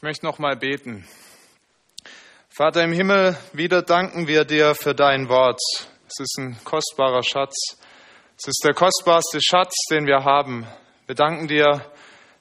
Ich 0.00 0.02
möchte 0.02 0.24
noch 0.24 0.38
mal 0.38 0.56
beten. 0.56 1.06
Vater 2.48 2.82
im 2.82 2.92
Himmel, 2.92 3.36
wieder 3.52 3.82
danken 3.82 4.26
wir 4.28 4.46
dir 4.46 4.74
für 4.74 4.94
dein 4.94 5.28
Wort. 5.28 5.60
Es 6.08 6.20
ist 6.20 6.38
ein 6.38 6.56
kostbarer 6.64 7.22
Schatz. 7.22 7.76
Es 8.38 8.48
ist 8.48 8.62
der 8.64 8.72
kostbarste 8.72 9.40
Schatz, 9.42 9.74
den 9.90 10.06
wir 10.06 10.24
haben. 10.24 10.66
Wir 11.04 11.14
danken 11.14 11.48
dir 11.48 11.84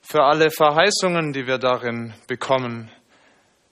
für 0.01 0.23
alle 0.23 0.51
Verheißungen, 0.51 1.33
die 1.33 1.47
wir 1.47 1.57
darin 1.57 2.13
bekommen. 2.27 2.89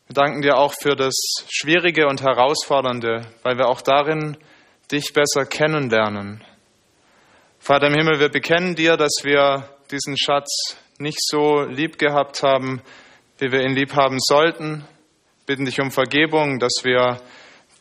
Wir 0.07 0.15
danken 0.15 0.41
dir 0.41 0.57
auch 0.57 0.73
für 0.73 0.97
das 0.97 1.15
Schwierige 1.47 2.07
und 2.07 2.21
Herausfordernde, 2.21 3.21
weil 3.43 3.57
wir 3.57 3.69
auch 3.69 3.79
darin 3.79 4.35
dich 4.91 5.13
besser 5.13 5.45
kennenlernen. 5.45 6.43
Vater 7.57 7.87
im 7.87 7.93
Himmel, 7.93 8.19
wir 8.19 8.29
bekennen 8.29 8.75
dir, 8.75 8.97
dass 8.97 9.21
wir 9.23 9.69
diesen 9.91 10.17
Schatz 10.17 10.75
nicht 10.97 11.19
so 11.21 11.61
lieb 11.61 11.97
gehabt 11.97 12.43
haben, 12.43 12.81
wie 13.39 13.51
wir 13.51 13.61
ihn 13.61 13.75
lieb 13.75 13.95
haben 13.95 14.17
sollten. 14.19 14.85
Bitten 15.45 15.65
dich 15.65 15.79
um 15.79 15.91
Vergebung, 15.91 16.59
dass 16.59 16.83
wir 16.83 17.21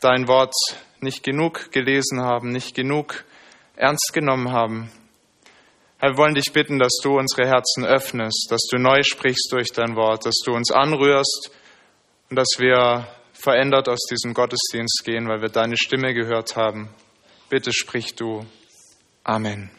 dein 0.00 0.28
Wort 0.28 0.54
nicht 1.00 1.22
genug 1.22 1.72
gelesen 1.72 2.20
haben, 2.20 2.50
nicht 2.50 2.74
genug 2.74 3.24
ernst 3.74 4.12
genommen 4.12 4.52
haben. 4.52 4.90
Herr, 5.98 6.10
wir 6.10 6.18
wollen 6.18 6.34
dich 6.34 6.52
bitten, 6.52 6.78
dass 6.78 6.98
du 7.02 7.18
unsere 7.18 7.48
Herzen 7.48 7.84
öffnest, 7.84 8.48
dass 8.50 8.62
du 8.70 8.78
neu 8.78 9.02
sprichst 9.02 9.48
durch 9.50 9.68
dein 9.72 9.96
Wort, 9.96 10.26
dass 10.26 10.36
du 10.44 10.52
uns 10.52 10.70
anrührst 10.70 11.50
und 12.28 12.36
dass 12.36 12.58
wir 12.58 13.08
verändert 13.32 13.88
aus 13.88 14.00
diesem 14.10 14.34
Gottesdienst 14.34 15.02
gehen, 15.04 15.28
weil 15.28 15.40
wir 15.40 15.48
deine 15.48 15.76
Stimme 15.76 16.12
gehört 16.12 16.56
haben. 16.56 16.90
Bitte 17.48 17.72
sprich 17.72 18.14
du. 18.14 18.44
Amen. 19.24 19.70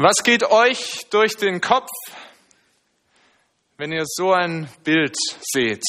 Was 0.00 0.22
geht 0.22 0.44
euch 0.44 1.08
durch 1.10 1.34
den 1.34 1.60
Kopf, 1.60 1.90
wenn 3.78 3.90
ihr 3.90 4.04
so 4.06 4.32
ein 4.32 4.68
Bild 4.84 5.16
seht? 5.40 5.82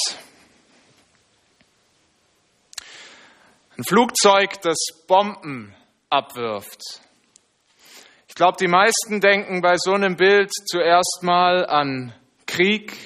Ein 3.78 3.84
Flugzeug, 3.84 4.60
das 4.64 4.80
Bomben 5.06 5.76
abwirft. 6.10 6.82
Ich 8.28 8.34
glaube, 8.34 8.58
die 8.60 8.68
meisten 8.68 9.22
denken 9.22 9.62
bei 9.62 9.76
so 9.78 9.94
einem 9.94 10.16
Bild 10.16 10.50
zuerst 10.66 11.20
mal 11.22 11.68
an 11.68 12.12
Krieg, 12.48 12.98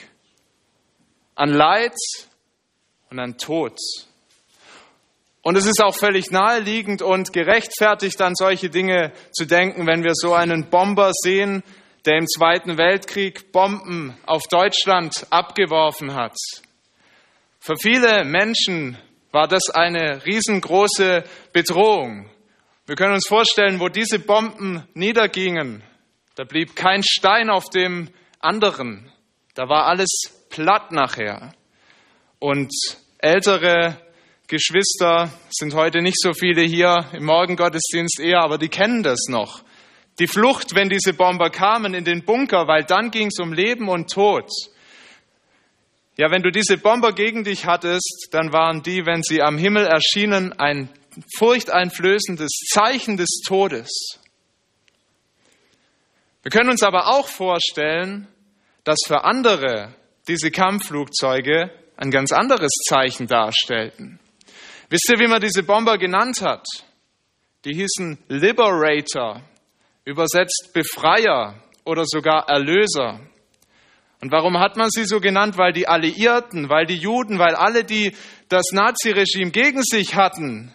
an 1.36 1.50
Leid 1.50 1.98
und 3.10 3.20
an 3.20 3.38
Tod. 3.38 3.78
Und 5.44 5.58
es 5.58 5.66
ist 5.66 5.84
auch 5.84 5.94
völlig 5.94 6.32
naheliegend 6.32 7.02
und 7.02 7.34
gerechtfertigt, 7.34 8.22
an 8.22 8.34
solche 8.34 8.70
Dinge 8.70 9.12
zu 9.34 9.46
denken, 9.46 9.86
wenn 9.86 10.04
wir 10.04 10.14
so 10.14 10.34
einen 10.34 10.70
Bomber 10.70 11.12
sehen, 11.14 11.64
der 12.06 12.18
im 12.18 12.28
Zweiten 12.28 12.78
Weltkrieg 12.78 13.52
Bomben 13.52 14.18
auf 14.26 14.44
Deutschland 14.48 15.28
abgeworfen 15.30 16.16
hat. 16.16 16.38
Für 17.60 17.76
viele 17.76 18.24
Menschen 18.24 18.98
war 19.32 19.50
das 19.50 19.70
eine 19.70 20.26
riesengroße 20.26 21.26
Bedrohung. 21.52 22.30
Wir 22.86 22.96
können 22.96 23.14
uns 23.14 23.28
vorstellen, 23.28 23.82
wo 23.82 23.90
diese 23.90 24.20
Bomben 24.20 24.88
niedergingen, 24.94 25.84
da 26.36 26.46
blieb 26.46 26.76
kein 26.76 27.04
Stein 27.04 27.50
auf 27.50 27.70
dem 27.70 28.10
anderen. 28.40 29.12
Da 29.56 29.68
war 29.68 29.88
alles 29.88 30.10
platt 30.50 30.92
nachher. 30.94 31.54
Und 32.40 32.72
ältere 33.18 33.98
Geschwister 34.48 35.32
sind 35.50 35.74
heute 35.74 36.02
nicht 36.02 36.20
so 36.20 36.34
viele 36.34 36.62
hier 36.64 37.06
im 37.14 37.26
Morgengottesdienst 37.26 38.20
eher, 38.20 38.42
aber 38.42 38.58
die 38.58 38.70
kennen 38.70 39.02
das 39.02 39.28
noch. 39.30 39.64
Die 40.20 40.28
Flucht, 40.28 40.76
wenn 40.76 40.90
diese 40.90 41.14
Bomber 41.14 41.50
kamen 41.50 41.94
in 41.94 42.04
den 42.04 42.24
Bunker, 42.24 42.68
weil 42.68 42.84
dann 42.84 43.10
ging 43.10 43.28
es 43.28 43.40
um 43.40 43.54
Leben 43.54 43.90
und 43.90 44.12
Tod. 44.12 44.50
Ja, 46.18 46.30
wenn 46.30 46.44
du 46.44 46.52
diese 46.52 46.78
Bomber 46.78 47.14
gegen 47.14 47.44
dich 47.44 47.66
hattest, 47.66 48.28
dann 48.32 48.54
waren 48.54 48.84
die, 48.84 49.06
wenn 49.06 49.24
sie 49.24 49.42
am 49.42 49.58
Himmel 49.58 49.88
erschienen, 49.88 50.54
ein 50.54 50.90
furchteinflößendes 51.38 52.52
Zeichen 52.72 53.18
des 53.18 53.42
Todes. 53.48 54.20
Wir 56.44 56.52
können 56.52 56.70
uns 56.70 56.84
aber 56.84 57.08
auch 57.08 57.28
vorstellen, 57.28 58.28
dass 58.84 59.00
für 59.08 59.24
andere 59.24 59.96
diese 60.28 60.52
Kampfflugzeuge 60.52 61.72
ein 61.96 62.12
ganz 62.12 62.32
anderes 62.32 62.74
Zeichen 62.88 63.28
darstellten. 63.28 64.20
Wisst 64.90 65.10
ihr, 65.12 65.20
wie 65.20 65.28
man 65.28 65.42
diese 65.42 65.64
Bomber 65.64 65.98
genannt 65.98 66.42
hat? 66.42 66.66
Die 67.66 67.74
hießen 67.74 68.18
Liberator, 68.28 69.42
übersetzt 70.06 70.72
Befreier 70.74 71.56
oder 71.86 72.04
sogar 72.06 72.50
Erlöser. 72.50 73.20
Und 74.22 74.32
warum 74.32 74.58
hat 74.58 74.78
man 74.78 74.90
sie 74.90 75.06
so 75.06 75.20
genannt? 75.20 75.58
Weil 75.58 75.74
die 75.74 75.88
Alliierten, 75.88 76.70
weil 76.70 76.86
die 76.86 76.98
Juden, 76.98 77.40
weil 77.40 77.56
alle, 77.56 77.84
die 77.84 78.16
das 78.48 78.72
Naziregime 78.72 79.52
gegen 79.52 79.84
sich 79.84 80.16
hatten, 80.16 80.74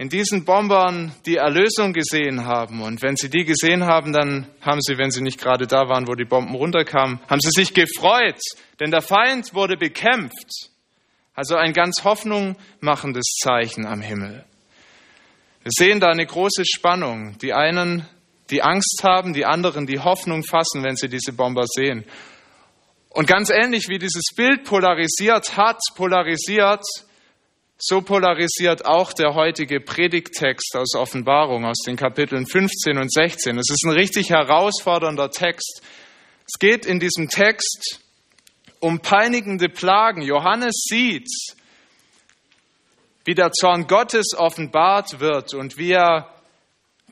in 0.00 0.08
diesen 0.08 0.46
Bombern 0.46 1.12
die 1.26 1.36
Erlösung 1.36 1.92
gesehen 1.92 2.46
haben. 2.46 2.80
Und 2.80 3.02
wenn 3.02 3.16
sie 3.16 3.28
die 3.28 3.44
gesehen 3.44 3.84
haben, 3.84 4.14
dann 4.14 4.46
haben 4.62 4.80
sie, 4.80 4.96
wenn 4.96 5.10
sie 5.10 5.20
nicht 5.20 5.38
gerade 5.38 5.66
da 5.66 5.90
waren, 5.90 6.08
wo 6.08 6.14
die 6.14 6.24
Bomben 6.24 6.54
runterkamen, 6.54 7.20
haben 7.28 7.40
sie 7.40 7.50
sich 7.50 7.74
gefreut, 7.74 8.40
denn 8.80 8.90
der 8.90 9.02
Feind 9.02 9.52
wurde 9.52 9.76
bekämpft. 9.76 10.69
Also 11.40 11.56
ein 11.56 11.72
ganz 11.72 12.04
hoffnungmachendes 12.04 13.38
Zeichen 13.42 13.86
am 13.86 14.02
Himmel. 14.02 14.44
Wir 15.62 15.72
sehen 15.74 15.98
da 15.98 16.10
eine 16.10 16.26
große 16.26 16.66
Spannung. 16.66 17.38
Die 17.38 17.54
einen, 17.54 18.06
die 18.50 18.62
Angst 18.62 19.00
haben, 19.04 19.32
die 19.32 19.46
anderen, 19.46 19.86
die 19.86 20.00
Hoffnung 20.00 20.44
fassen, 20.44 20.82
wenn 20.82 20.96
sie 20.96 21.08
diese 21.08 21.32
Bomber 21.32 21.64
sehen. 21.66 22.04
Und 23.08 23.26
ganz 23.26 23.48
ähnlich 23.48 23.88
wie 23.88 23.98
dieses 23.98 24.34
Bild 24.36 24.64
polarisiert 24.64 25.56
hat, 25.56 25.80
polarisiert, 25.94 26.84
so 27.78 28.02
polarisiert 28.02 28.84
auch 28.84 29.14
der 29.14 29.34
heutige 29.34 29.80
Predigttext 29.80 30.76
aus 30.76 30.94
Offenbarung, 30.94 31.64
aus 31.64 31.78
den 31.86 31.96
Kapiteln 31.96 32.46
15 32.46 32.98
und 32.98 33.10
16. 33.10 33.56
Es 33.56 33.70
ist 33.70 33.86
ein 33.86 33.92
richtig 33.92 34.28
herausfordernder 34.28 35.30
Text. 35.30 35.80
Es 36.46 36.58
geht 36.58 36.84
in 36.84 37.00
diesem 37.00 37.30
Text 37.30 38.00
um 38.80 39.00
peinigende 39.00 39.68
Plagen. 39.68 40.22
Johannes 40.22 40.74
sieht, 40.88 41.28
wie 43.24 43.34
der 43.34 43.52
Zorn 43.52 43.86
Gottes 43.86 44.34
offenbart 44.36 45.20
wird 45.20 45.54
und 45.54 45.76
wie 45.76 45.92
er 45.92 46.34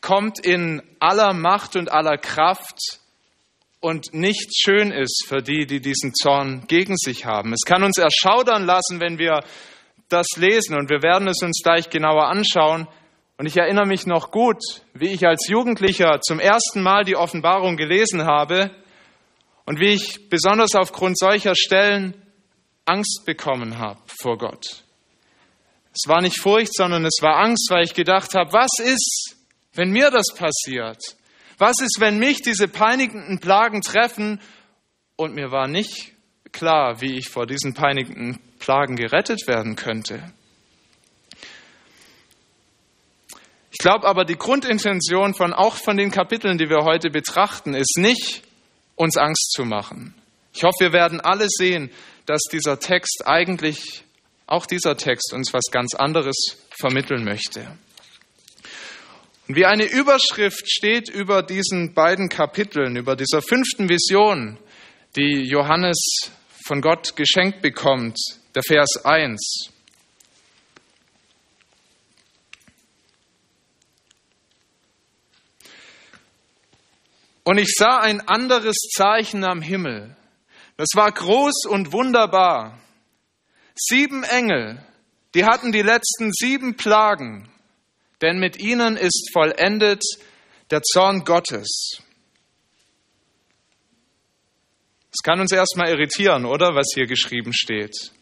kommt 0.00 0.40
in 0.40 0.82
aller 0.98 1.34
Macht 1.34 1.76
und 1.76 1.92
aller 1.92 2.16
Kraft 2.16 2.78
und 3.80 4.12
nicht 4.12 4.50
schön 4.56 4.90
ist 4.90 5.24
für 5.28 5.42
die, 5.42 5.66
die 5.66 5.80
diesen 5.80 6.14
Zorn 6.14 6.64
gegen 6.66 6.96
sich 6.96 7.26
haben. 7.26 7.52
Es 7.52 7.64
kann 7.64 7.82
uns 7.82 7.98
erschaudern 7.98 8.64
lassen, 8.64 9.00
wenn 9.00 9.18
wir 9.18 9.44
das 10.08 10.26
lesen 10.36 10.76
und 10.76 10.88
wir 10.88 11.02
werden 11.02 11.28
es 11.28 11.42
uns 11.42 11.60
gleich 11.62 11.90
genauer 11.90 12.28
anschauen. 12.28 12.88
Und 13.36 13.46
ich 13.46 13.56
erinnere 13.56 13.86
mich 13.86 14.06
noch 14.06 14.30
gut, 14.30 14.60
wie 14.94 15.12
ich 15.12 15.26
als 15.26 15.46
Jugendlicher 15.48 16.20
zum 16.22 16.40
ersten 16.40 16.82
Mal 16.82 17.04
die 17.04 17.14
Offenbarung 17.14 17.76
gelesen 17.76 18.24
habe 18.24 18.70
und 19.68 19.80
wie 19.80 19.88
ich 19.88 20.30
besonders 20.30 20.74
aufgrund 20.74 21.18
solcher 21.18 21.54
Stellen 21.54 22.14
Angst 22.86 23.24
bekommen 23.26 23.78
habe 23.78 24.00
vor 24.18 24.38
Gott. 24.38 24.82
Es 25.92 26.08
war 26.08 26.22
nicht 26.22 26.40
Furcht, 26.40 26.72
sondern 26.72 27.04
es 27.04 27.18
war 27.20 27.36
Angst, 27.36 27.68
weil 27.70 27.84
ich 27.84 27.92
gedacht 27.92 28.34
habe, 28.34 28.50
was 28.54 28.70
ist, 28.82 29.36
wenn 29.74 29.90
mir 29.90 30.10
das 30.10 30.28
passiert? 30.34 31.02
Was 31.58 31.82
ist, 31.82 31.96
wenn 31.98 32.18
mich 32.18 32.40
diese 32.40 32.66
peinigenden 32.66 33.40
Plagen 33.40 33.82
treffen? 33.82 34.40
Und 35.16 35.34
mir 35.34 35.50
war 35.50 35.68
nicht 35.68 36.12
klar, 36.50 37.02
wie 37.02 37.18
ich 37.18 37.28
vor 37.28 37.44
diesen 37.44 37.74
peinigenden 37.74 38.40
Plagen 38.60 38.96
gerettet 38.96 39.46
werden 39.46 39.76
könnte. 39.76 40.32
Ich 43.70 43.78
glaube 43.80 44.08
aber, 44.08 44.24
die 44.24 44.38
Grundintention 44.38 45.34
von 45.34 45.52
auch 45.52 45.74
von 45.74 45.98
den 45.98 46.10
Kapiteln, 46.10 46.56
die 46.56 46.70
wir 46.70 46.84
heute 46.84 47.10
betrachten, 47.10 47.74
ist 47.74 47.98
nicht, 47.98 48.47
uns 48.98 49.16
Angst 49.16 49.52
zu 49.52 49.64
machen. 49.64 50.14
Ich 50.52 50.64
hoffe, 50.64 50.76
wir 50.80 50.92
werden 50.92 51.20
alle 51.20 51.46
sehen, 51.48 51.90
dass 52.26 52.42
dieser 52.50 52.78
Text 52.78 53.22
eigentlich, 53.26 54.04
auch 54.46 54.66
dieser 54.66 54.96
Text 54.96 55.32
uns 55.32 55.52
was 55.52 55.64
ganz 55.70 55.94
anderes 55.94 56.36
vermitteln 56.78 57.24
möchte. 57.24 57.78
Und 59.46 59.56
wie 59.56 59.64
eine 59.64 59.84
Überschrift 59.84 60.70
steht 60.70 61.08
über 61.08 61.42
diesen 61.42 61.94
beiden 61.94 62.28
Kapiteln, 62.28 62.96
über 62.96 63.16
dieser 63.16 63.40
fünften 63.40 63.88
Vision, 63.88 64.58
die 65.16 65.44
Johannes 65.48 65.98
von 66.66 66.82
Gott 66.82 67.16
geschenkt 67.16 67.62
bekommt, 67.62 68.18
der 68.54 68.62
Vers 68.62 69.04
1. 69.04 69.70
Und 77.48 77.56
ich 77.56 77.72
sah 77.78 78.00
ein 78.00 78.20
anderes 78.28 78.76
Zeichen 78.94 79.42
am 79.42 79.62
Himmel. 79.62 80.14
Das 80.76 80.88
war 80.92 81.10
groß 81.10 81.64
und 81.64 81.92
wunderbar. 81.92 82.78
Sieben 83.74 84.22
Engel, 84.22 84.84
die 85.34 85.46
hatten 85.46 85.72
die 85.72 85.80
letzten 85.80 86.30
sieben 86.30 86.76
Plagen, 86.76 87.48
denn 88.20 88.38
mit 88.38 88.58
ihnen 88.58 88.98
ist 88.98 89.30
vollendet 89.32 90.02
der 90.70 90.82
Zorn 90.82 91.24
Gottes. 91.24 92.02
Es 95.10 95.22
kann 95.22 95.40
uns 95.40 95.50
erstmal 95.50 95.88
irritieren, 95.88 96.44
oder 96.44 96.74
was 96.74 96.88
hier 96.92 97.06
geschrieben 97.06 97.54
steht. 97.54 98.12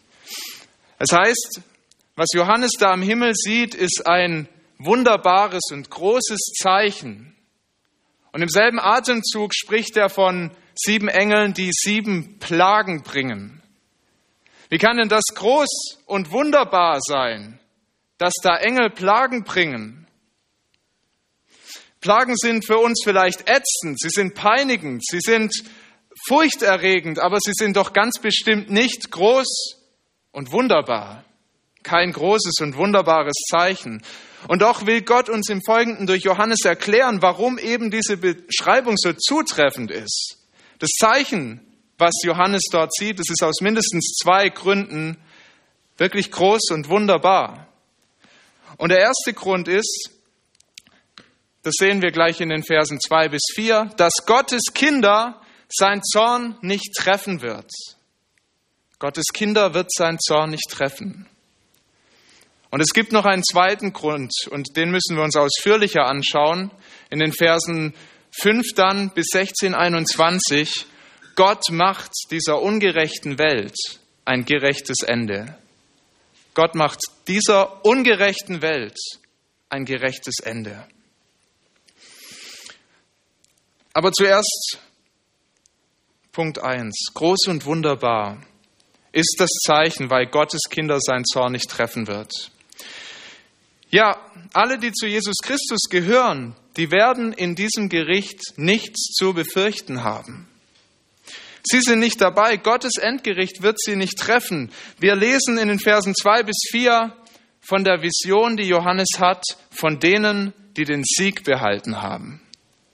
Es 1.00 1.10
heißt, 1.10 1.62
was 2.14 2.28
Johannes 2.32 2.74
da 2.78 2.92
am 2.92 3.02
Himmel 3.02 3.34
sieht, 3.34 3.74
ist 3.74 4.06
ein 4.06 4.48
wunderbares 4.78 5.64
und 5.72 5.90
großes 5.90 6.52
Zeichen. 6.62 7.35
Und 8.36 8.42
im 8.42 8.50
selben 8.50 8.78
Atemzug 8.78 9.54
spricht 9.54 9.96
er 9.96 10.10
von 10.10 10.50
sieben 10.74 11.08
Engeln, 11.08 11.54
die 11.54 11.70
sieben 11.72 12.38
Plagen 12.38 13.02
bringen. 13.02 13.62
Wie 14.68 14.76
kann 14.76 14.98
denn 14.98 15.08
das 15.08 15.24
groß 15.34 16.02
und 16.04 16.32
wunderbar 16.32 16.98
sein, 17.00 17.58
dass 18.18 18.34
da 18.42 18.58
Engel 18.58 18.90
Plagen 18.90 19.44
bringen? 19.44 20.06
Plagen 22.02 22.36
sind 22.36 22.66
für 22.66 22.76
uns 22.76 23.00
vielleicht 23.02 23.48
ätzend, 23.48 23.98
sie 23.98 24.10
sind 24.10 24.34
peinigend, 24.34 25.02
sie 25.06 25.20
sind 25.20 25.54
furchterregend, 26.26 27.18
aber 27.18 27.38
sie 27.40 27.54
sind 27.54 27.78
doch 27.78 27.94
ganz 27.94 28.18
bestimmt 28.18 28.68
nicht 28.68 29.10
groß 29.12 29.78
und 30.32 30.52
wunderbar. 30.52 31.24
Kein 31.82 32.12
großes 32.12 32.56
und 32.60 32.76
wunderbares 32.76 33.36
Zeichen. 33.48 34.02
Und 34.48 34.62
doch 34.62 34.86
will 34.86 35.02
Gott 35.02 35.28
uns 35.28 35.48
im 35.48 35.60
Folgenden 35.62 36.06
durch 36.06 36.22
Johannes 36.22 36.64
erklären, 36.64 37.22
warum 37.22 37.58
eben 37.58 37.90
diese 37.90 38.16
Beschreibung 38.16 38.96
so 38.96 39.12
zutreffend 39.12 39.90
ist. 39.90 40.38
Das 40.78 40.90
Zeichen, 40.98 41.60
was 41.98 42.12
Johannes 42.22 42.62
dort 42.70 42.94
sieht, 42.94 43.18
das 43.18 43.30
ist 43.30 43.42
aus 43.42 43.60
mindestens 43.60 44.16
zwei 44.22 44.48
Gründen 44.48 45.16
wirklich 45.96 46.30
groß 46.30 46.70
und 46.70 46.88
wunderbar. 46.88 47.66
Und 48.76 48.90
der 48.90 49.00
erste 49.00 49.32
Grund 49.32 49.68
ist, 49.68 50.10
das 51.62 51.74
sehen 51.78 52.02
wir 52.02 52.12
gleich 52.12 52.40
in 52.40 52.50
den 52.50 52.62
Versen 52.62 53.00
zwei 53.00 53.28
bis 53.28 53.42
vier, 53.54 53.90
dass 53.96 54.12
Gottes 54.26 54.62
Kinder 54.74 55.40
sein 55.68 56.02
Zorn 56.02 56.58
nicht 56.60 56.94
treffen 56.94 57.42
wird. 57.42 57.70
Gottes 58.98 59.26
Kinder 59.32 59.74
wird 59.74 59.90
sein 59.92 60.18
Zorn 60.20 60.50
nicht 60.50 60.70
treffen. 60.70 61.26
Und 62.76 62.82
es 62.82 62.92
gibt 62.92 63.10
noch 63.10 63.24
einen 63.24 63.42
zweiten 63.42 63.94
Grund, 63.94 64.34
und 64.50 64.76
den 64.76 64.90
müssen 64.90 65.16
wir 65.16 65.22
uns 65.22 65.34
ausführlicher 65.34 66.04
anschauen, 66.04 66.70
in 67.08 67.20
den 67.20 67.32
Versen 67.32 67.94
5 68.32 68.74
dann 68.74 69.08
bis 69.14 69.28
16, 69.32 69.74
21. 69.74 70.84
Gott 71.36 71.70
macht 71.70 72.10
dieser 72.30 72.60
ungerechten 72.60 73.38
Welt 73.38 73.78
ein 74.26 74.44
gerechtes 74.44 74.96
Ende. 75.06 75.56
Gott 76.52 76.74
macht 76.74 77.00
dieser 77.28 77.82
ungerechten 77.82 78.60
Welt 78.60 78.98
ein 79.70 79.86
gerechtes 79.86 80.40
Ende. 80.44 80.86
Aber 83.94 84.12
zuerst 84.12 84.80
Punkt 86.30 86.58
1. 86.58 86.94
Groß 87.14 87.46
und 87.46 87.64
wunderbar 87.64 88.36
ist 89.12 89.36
das 89.38 89.48
Zeichen, 89.64 90.10
weil 90.10 90.26
Gottes 90.26 90.60
Kinder 90.68 90.98
sein 91.00 91.24
Zorn 91.24 91.52
nicht 91.52 91.70
treffen 91.70 92.06
wird. 92.06 92.50
Ja, 93.90 94.16
alle, 94.52 94.78
die 94.78 94.92
zu 94.92 95.06
Jesus 95.06 95.36
Christus 95.42 95.88
gehören, 95.88 96.56
die 96.76 96.90
werden 96.90 97.32
in 97.32 97.54
diesem 97.54 97.88
Gericht 97.88 98.40
nichts 98.56 99.14
zu 99.14 99.32
befürchten 99.32 100.02
haben. 100.02 100.48
Sie 101.62 101.80
sind 101.80 101.98
nicht 101.98 102.20
dabei. 102.20 102.56
Gottes 102.58 102.96
Endgericht 102.96 103.62
wird 103.62 103.80
sie 103.80 103.96
nicht 103.96 104.18
treffen. 104.18 104.70
Wir 104.98 105.16
lesen 105.16 105.58
in 105.58 105.68
den 105.68 105.80
Versen 105.80 106.14
2 106.14 106.44
bis 106.44 106.56
4 106.70 107.12
von 107.60 107.82
der 107.82 108.02
Vision, 108.02 108.56
die 108.56 108.68
Johannes 108.68 109.18
hat, 109.18 109.42
von 109.70 109.98
denen, 109.98 110.52
die 110.76 110.84
den 110.84 111.02
Sieg 111.04 111.42
behalten 111.42 112.02
haben. 112.02 112.40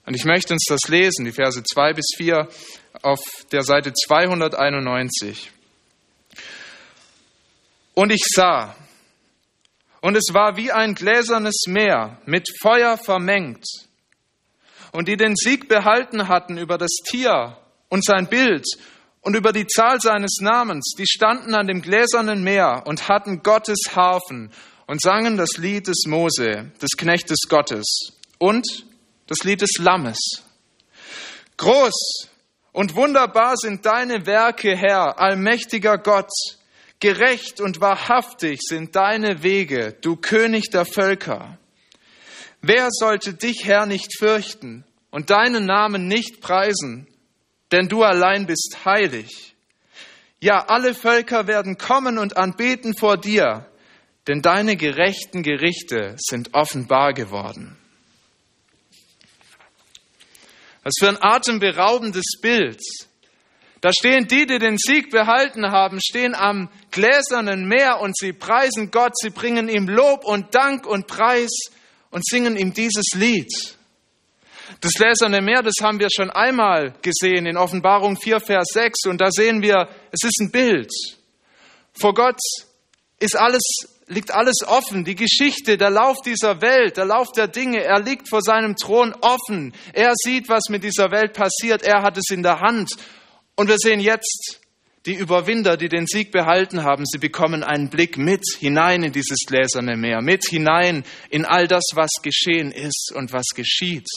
Und 0.05 0.15
ich 0.15 0.25
möchte 0.25 0.53
uns 0.53 0.65
das 0.67 0.89
lesen, 0.89 1.25
die 1.25 1.31
Verse 1.31 1.61
2 1.61 1.93
bis 1.93 2.05
4 2.17 2.47
auf 3.03 3.19
der 3.51 3.61
Seite 3.61 3.93
291. 3.93 5.51
Und 7.93 8.11
ich 8.11 8.23
sah, 8.33 8.75
und 10.03 10.17
es 10.17 10.33
war 10.33 10.57
wie 10.57 10.69
ein 10.69 10.95
gläsernes 10.95 11.63
Meer 11.65 12.17
mit 12.25 12.49
Feuer 12.61 12.97
vermengt. 12.97 13.63
Und 14.91 15.07
die 15.07 15.15
den 15.15 15.33
Sieg 15.33 15.69
behalten 15.69 16.27
hatten 16.27 16.57
über 16.57 16.77
das 16.77 16.91
Tier 17.09 17.57
und 17.87 18.03
sein 18.03 18.27
Bild 18.27 18.65
und 19.21 19.33
über 19.37 19.53
die 19.53 19.65
Zahl 19.65 20.01
seines 20.01 20.39
Namens, 20.41 20.95
die 20.97 21.07
standen 21.07 21.55
an 21.55 21.67
dem 21.67 21.81
gläsernen 21.81 22.43
Meer 22.43 22.83
und 22.85 23.07
hatten 23.07 23.43
Gottes 23.43 23.95
Harfen 23.95 24.51
und 24.87 25.01
sangen 25.01 25.37
das 25.37 25.55
Lied 25.55 25.87
des 25.87 26.03
Mose, 26.05 26.73
des 26.81 26.97
Knechtes 26.97 27.47
Gottes 27.47 28.09
und 28.39 28.67
das 29.27 29.45
Lied 29.45 29.61
des 29.61 29.77
Lammes. 29.79 30.19
Groß 31.55 32.27
und 32.73 32.95
wunderbar 32.95 33.55
sind 33.55 33.85
deine 33.85 34.25
Werke, 34.25 34.75
Herr, 34.75 35.17
allmächtiger 35.17 35.97
Gott. 35.97 36.29
Gerecht 37.03 37.59
und 37.59 37.81
wahrhaftig 37.81 38.61
sind 38.61 38.95
deine 38.95 39.43
Wege, 39.43 39.93
du 39.99 40.15
König 40.15 40.69
der 40.69 40.85
Völker. 40.85 41.57
Wer 42.61 42.87
sollte 42.91 43.33
dich, 43.33 43.65
Herr, 43.65 43.85
nicht 43.85 44.17
fürchten 44.17 44.85
und 45.11 45.29
deinen 45.29 45.65
Namen 45.65 46.07
nicht 46.07 46.39
preisen? 46.39 47.05
Denn 47.73 47.89
du 47.89 48.03
allein 48.03 48.45
bist 48.45 48.85
heilig. 48.85 49.53
Ja, 50.39 50.67
alle 50.67 50.95
Völker 50.95 51.45
werden 51.45 51.77
kommen 51.77 52.17
und 52.17 52.37
anbeten 52.37 52.95
vor 52.97 53.17
dir, 53.17 53.69
denn 54.27 54.41
deine 54.41 54.77
gerechten 54.77 55.43
Gerichte 55.43 56.15
sind 56.19 56.53
offenbar 56.53 57.11
geworden. 57.11 57.75
Was 60.83 60.93
für 60.97 61.09
ein 61.09 61.21
atemberaubendes 61.21 62.39
Bild. 62.41 62.81
Da 63.83 63.91
stehen 63.91 64.29
die, 64.29 64.45
die 64.45 64.59
den 64.59 64.77
Sieg 64.77 65.09
behalten 65.09 65.69
haben, 65.69 65.99
stehen 66.01 66.35
am 66.35 66.69
gläsernen 66.89 67.67
Meer 67.67 67.99
und 67.99 68.17
sie 68.17 68.31
preisen 68.31 68.91
Gott, 68.91 69.11
sie 69.17 69.29
bringen 69.29 69.67
ihm 69.67 69.89
Lob 69.89 70.23
und 70.23 70.55
Dank 70.55 70.87
und 70.87 71.05
Preis 71.05 71.51
und 72.09 72.25
singen 72.25 72.55
ihm 72.55 72.73
dieses 72.73 73.07
Lied. 73.13 73.51
Das 74.79 74.93
gläserne 74.93 75.41
Meer, 75.41 75.63
das 75.63 75.73
haben 75.81 75.99
wir 75.99 76.07
schon 76.15 76.29
einmal 76.29 76.93
gesehen 77.01 77.45
in 77.45 77.57
Offenbarung 77.57 78.15
4, 78.15 78.39
Vers 78.39 78.69
6 78.71 79.07
und 79.07 79.19
da 79.19 79.29
sehen 79.29 79.61
wir, 79.61 79.89
es 80.13 80.23
ist 80.23 80.39
ein 80.39 80.51
Bild. 80.51 80.89
Vor 81.91 82.13
Gott 82.13 82.39
ist 83.19 83.35
alles 83.35 83.63
liegt 84.07 84.33
alles 84.33 84.65
offen. 84.65 85.03
Die 85.03 85.15
Geschichte, 85.15 85.77
der 85.77 85.89
Lauf 85.89 86.21
dieser 86.21 86.61
Welt, 86.61 86.95
der 86.95 87.05
Lauf 87.05 87.33
der 87.33 87.49
Dinge, 87.49 87.83
er 87.83 87.99
liegt 87.99 88.29
vor 88.29 88.41
seinem 88.41 88.77
Thron 88.77 89.13
offen. 89.19 89.73
Er 89.91 90.13
sieht, 90.15 90.47
was 90.47 90.69
mit 90.69 90.85
dieser 90.85 91.11
Welt 91.11 91.33
passiert. 91.33 91.83
Er 91.83 92.01
hat 92.01 92.17
es 92.17 92.29
in 92.29 92.43
der 92.43 92.61
Hand. 92.61 92.91
Und 93.55 93.67
wir 93.67 93.77
sehen 93.77 93.99
jetzt 93.99 94.59
die 95.05 95.15
Überwinder, 95.15 95.75
die 95.75 95.89
den 95.89 96.07
Sieg 96.07 96.31
behalten 96.31 96.83
haben. 96.83 97.05
Sie 97.05 97.17
bekommen 97.17 97.63
einen 97.63 97.89
Blick 97.89 98.17
mit 98.17 98.43
hinein 98.59 99.03
in 99.03 99.11
dieses 99.11 99.39
gläserne 99.45 99.97
Meer, 99.97 100.21
mit 100.21 100.45
hinein 100.49 101.03
in 101.29 101.45
all 101.45 101.67
das, 101.67 101.83
was 101.93 102.09
geschehen 102.21 102.71
ist 102.71 103.11
und 103.13 103.33
was 103.33 103.47
geschieht. 103.53 104.07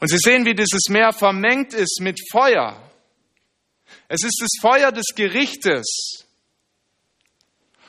Und 0.00 0.08
sie 0.08 0.18
sehen, 0.18 0.44
wie 0.44 0.54
dieses 0.54 0.88
Meer 0.88 1.12
vermengt 1.12 1.74
ist 1.74 2.00
mit 2.00 2.20
Feuer. 2.30 2.80
Es 4.08 4.22
ist 4.22 4.38
das 4.40 4.50
Feuer 4.60 4.92
des 4.92 5.14
Gerichtes. 5.14 6.26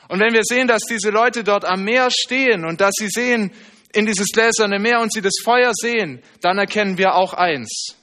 Und 0.08 0.20
wenn 0.20 0.34
wir 0.34 0.42
sehen, 0.44 0.68
dass 0.68 0.82
diese 0.82 1.10
Leute 1.10 1.44
dort 1.44 1.64
am 1.64 1.84
Meer 1.84 2.08
stehen 2.10 2.64
und 2.64 2.80
dass 2.80 2.92
sie 2.98 3.08
sehen 3.08 3.52
in 3.92 4.06
dieses 4.06 4.28
gläserne 4.32 4.78
Meer 4.78 5.00
und 5.00 5.12
sie 5.12 5.22
das 5.22 5.34
Feuer 5.42 5.72
sehen, 5.74 6.22
dann 6.40 6.58
erkennen 6.58 6.98
wir 6.98 7.14
auch 7.14 7.34
eins. 7.34 7.96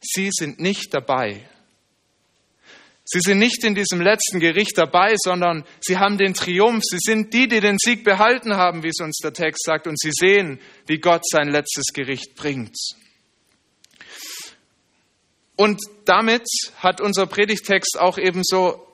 Sie 0.00 0.30
sind 0.32 0.60
nicht 0.60 0.92
dabei. 0.92 1.48
Sie 3.06 3.20
sind 3.20 3.38
nicht 3.38 3.62
in 3.64 3.74
diesem 3.74 4.00
letzten 4.00 4.40
Gericht 4.40 4.78
dabei, 4.78 5.14
sondern 5.16 5.64
sie 5.80 5.98
haben 5.98 6.16
den 6.16 6.32
Triumph. 6.32 6.82
Sie 6.84 6.98
sind 6.98 7.34
die, 7.34 7.48
die 7.48 7.60
den 7.60 7.76
Sieg 7.78 8.02
behalten 8.02 8.56
haben, 8.56 8.82
wie 8.82 8.88
es 8.88 9.00
uns 9.00 9.18
der 9.22 9.34
Text 9.34 9.64
sagt, 9.64 9.86
und 9.86 10.00
sie 10.00 10.10
sehen, 10.12 10.58
wie 10.86 10.98
Gott 10.98 11.22
sein 11.28 11.48
letztes 11.48 11.92
Gericht 11.92 12.34
bringt. 12.34 12.74
Und 15.56 15.80
damit 16.06 16.46
hat 16.78 17.00
unser 17.00 17.26
Predigtext 17.26 18.00
auch 18.00 18.16
ebenso 18.16 18.86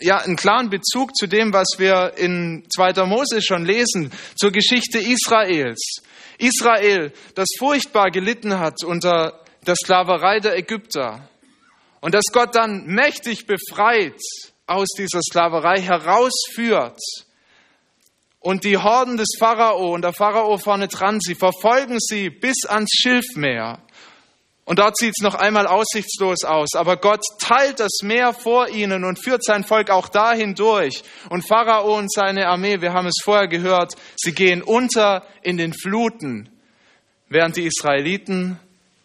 ja, 0.00 0.18
einen 0.18 0.36
klaren 0.36 0.68
Bezug 0.68 1.14
zu 1.16 1.26
dem, 1.26 1.52
was 1.52 1.68
wir 1.78 2.14
in 2.16 2.64
2. 2.74 3.04
Mose 3.06 3.40
schon 3.40 3.64
lesen, 3.64 4.12
zur 4.36 4.52
Geschichte 4.52 4.98
Israels. 4.98 6.02
Israel, 6.38 7.12
das 7.34 7.48
furchtbar 7.58 8.10
gelitten 8.10 8.58
hat 8.58 8.84
unter 8.84 9.40
der 9.66 9.76
Sklaverei 9.76 10.40
der 10.40 10.56
Ägypter. 10.56 11.28
Und 12.02 12.14
dass 12.14 12.24
Gott 12.32 12.56
dann 12.56 12.84
mächtig 12.86 13.46
befreit 13.46 14.20
aus 14.66 14.88
dieser 14.98 15.20
Sklaverei 15.22 15.80
herausführt. 15.80 16.98
Und 18.40 18.64
die 18.64 18.76
Horden 18.76 19.16
des 19.16 19.36
Pharao 19.38 19.94
und 19.94 20.02
der 20.02 20.12
Pharao 20.12 20.58
vorne 20.58 20.88
dran, 20.88 21.20
sie 21.20 21.36
verfolgen 21.36 21.98
sie 22.00 22.28
bis 22.28 22.66
ans 22.66 22.90
Schilfmeer. 22.92 23.78
Und 24.64 24.80
dort 24.80 24.96
sieht 24.96 25.14
es 25.16 25.22
noch 25.22 25.36
einmal 25.36 25.68
aussichtslos 25.68 26.42
aus. 26.42 26.74
Aber 26.74 26.96
Gott 26.96 27.22
teilt 27.38 27.78
das 27.78 28.00
Meer 28.02 28.32
vor 28.32 28.68
ihnen 28.68 29.04
und 29.04 29.22
führt 29.22 29.44
sein 29.44 29.62
Volk 29.62 29.90
auch 29.90 30.08
dahin 30.08 30.56
durch. 30.56 31.04
Und 31.30 31.46
Pharao 31.46 31.96
und 31.98 32.12
seine 32.12 32.48
Armee, 32.48 32.80
wir 32.80 32.92
haben 32.92 33.06
es 33.06 33.20
vorher 33.22 33.46
gehört, 33.46 33.94
sie 34.16 34.32
gehen 34.32 34.62
unter 34.62 35.24
in 35.42 35.56
den 35.56 35.72
Fluten, 35.72 36.48
während 37.28 37.56
die 37.56 37.66
Israeliten 37.66 38.58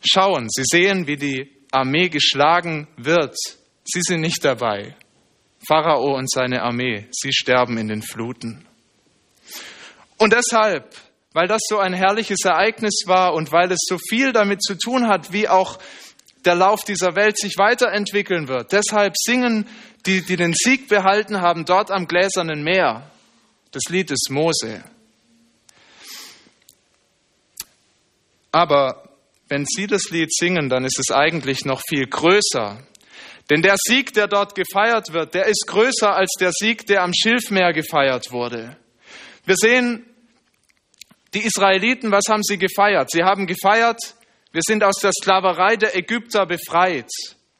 schauen. 0.03 0.47
Sie 0.49 0.63
sehen, 0.65 1.05
wie 1.05 1.17
die 1.17 1.56
Armee 1.71 2.09
geschlagen 2.09 2.87
wird. 2.97 3.35
Sie 3.83 4.01
sind 4.01 4.21
nicht 4.21 4.43
dabei. 4.43 4.95
Pharao 5.67 6.15
und 6.15 6.29
seine 6.29 6.61
Armee, 6.61 7.07
sie 7.11 7.33
sterben 7.33 7.77
in 7.77 7.87
den 7.87 8.01
Fluten. 8.01 8.65
Und 10.17 10.33
deshalb 10.33 10.95
weil 11.37 11.47
das 11.47 11.61
so 11.69 11.77
ein 11.77 11.93
herrliches 11.93 12.39
Ereignis 12.45 13.03
war 13.05 13.35
und 13.35 13.51
weil 13.51 13.71
es 13.71 13.81
so 13.87 13.99
viel 13.99 14.33
damit 14.33 14.63
zu 14.63 14.73
tun 14.73 15.07
hat, 15.07 15.31
wie 15.33 15.47
auch 15.47 15.77
der 16.45 16.55
Lauf 16.55 16.83
dieser 16.83 17.15
Welt 17.15 17.37
sich 17.37 17.59
weiterentwickeln 17.59 18.47
wird. 18.47 18.71
Deshalb 18.71 19.13
singen 19.15 19.67
die, 20.07 20.25
die 20.25 20.35
den 20.35 20.55
Sieg 20.55 20.87
behalten 20.87 21.39
haben, 21.39 21.65
dort 21.65 21.91
am 21.91 22.07
gläsernen 22.07 22.63
Meer 22.63 23.11
das 23.69 23.83
Lied 23.87 24.09
des 24.09 24.29
Mose. 24.31 24.83
Aber 28.51 29.06
wenn 29.49 29.65
Sie 29.65 29.87
das 29.87 30.09
Lied 30.09 30.33
singen, 30.33 30.69
dann 30.69 30.85
ist 30.85 30.99
es 30.99 31.13
eigentlich 31.13 31.65
noch 31.65 31.81
viel 31.87 32.07
größer. 32.07 32.79
Denn 33.49 33.61
der 33.61 33.75
Sieg, 33.77 34.13
der 34.13 34.27
dort 34.27 34.55
gefeiert 34.55 35.13
wird, 35.13 35.33
der 35.33 35.45
ist 35.45 35.65
größer 35.67 36.13
als 36.15 36.33
der 36.39 36.51
Sieg, 36.51 36.85
der 36.87 37.03
am 37.03 37.13
Schilfmeer 37.13 37.71
gefeiert 37.71 38.31
wurde. 38.31 38.75
Wir 39.45 39.55
sehen 39.55 40.05
die 41.33 41.45
Israeliten, 41.45 42.11
was 42.11 42.25
haben 42.29 42.43
sie 42.43 42.57
gefeiert? 42.57 43.09
Sie 43.11 43.23
haben 43.23 43.47
gefeiert, 43.47 43.99
wir 44.51 44.61
sind 44.65 44.83
aus 44.83 44.97
der 44.97 45.11
Sklaverei 45.11 45.77
der 45.77 45.95
Ägypter 45.95 46.45
befreit. 46.45 47.09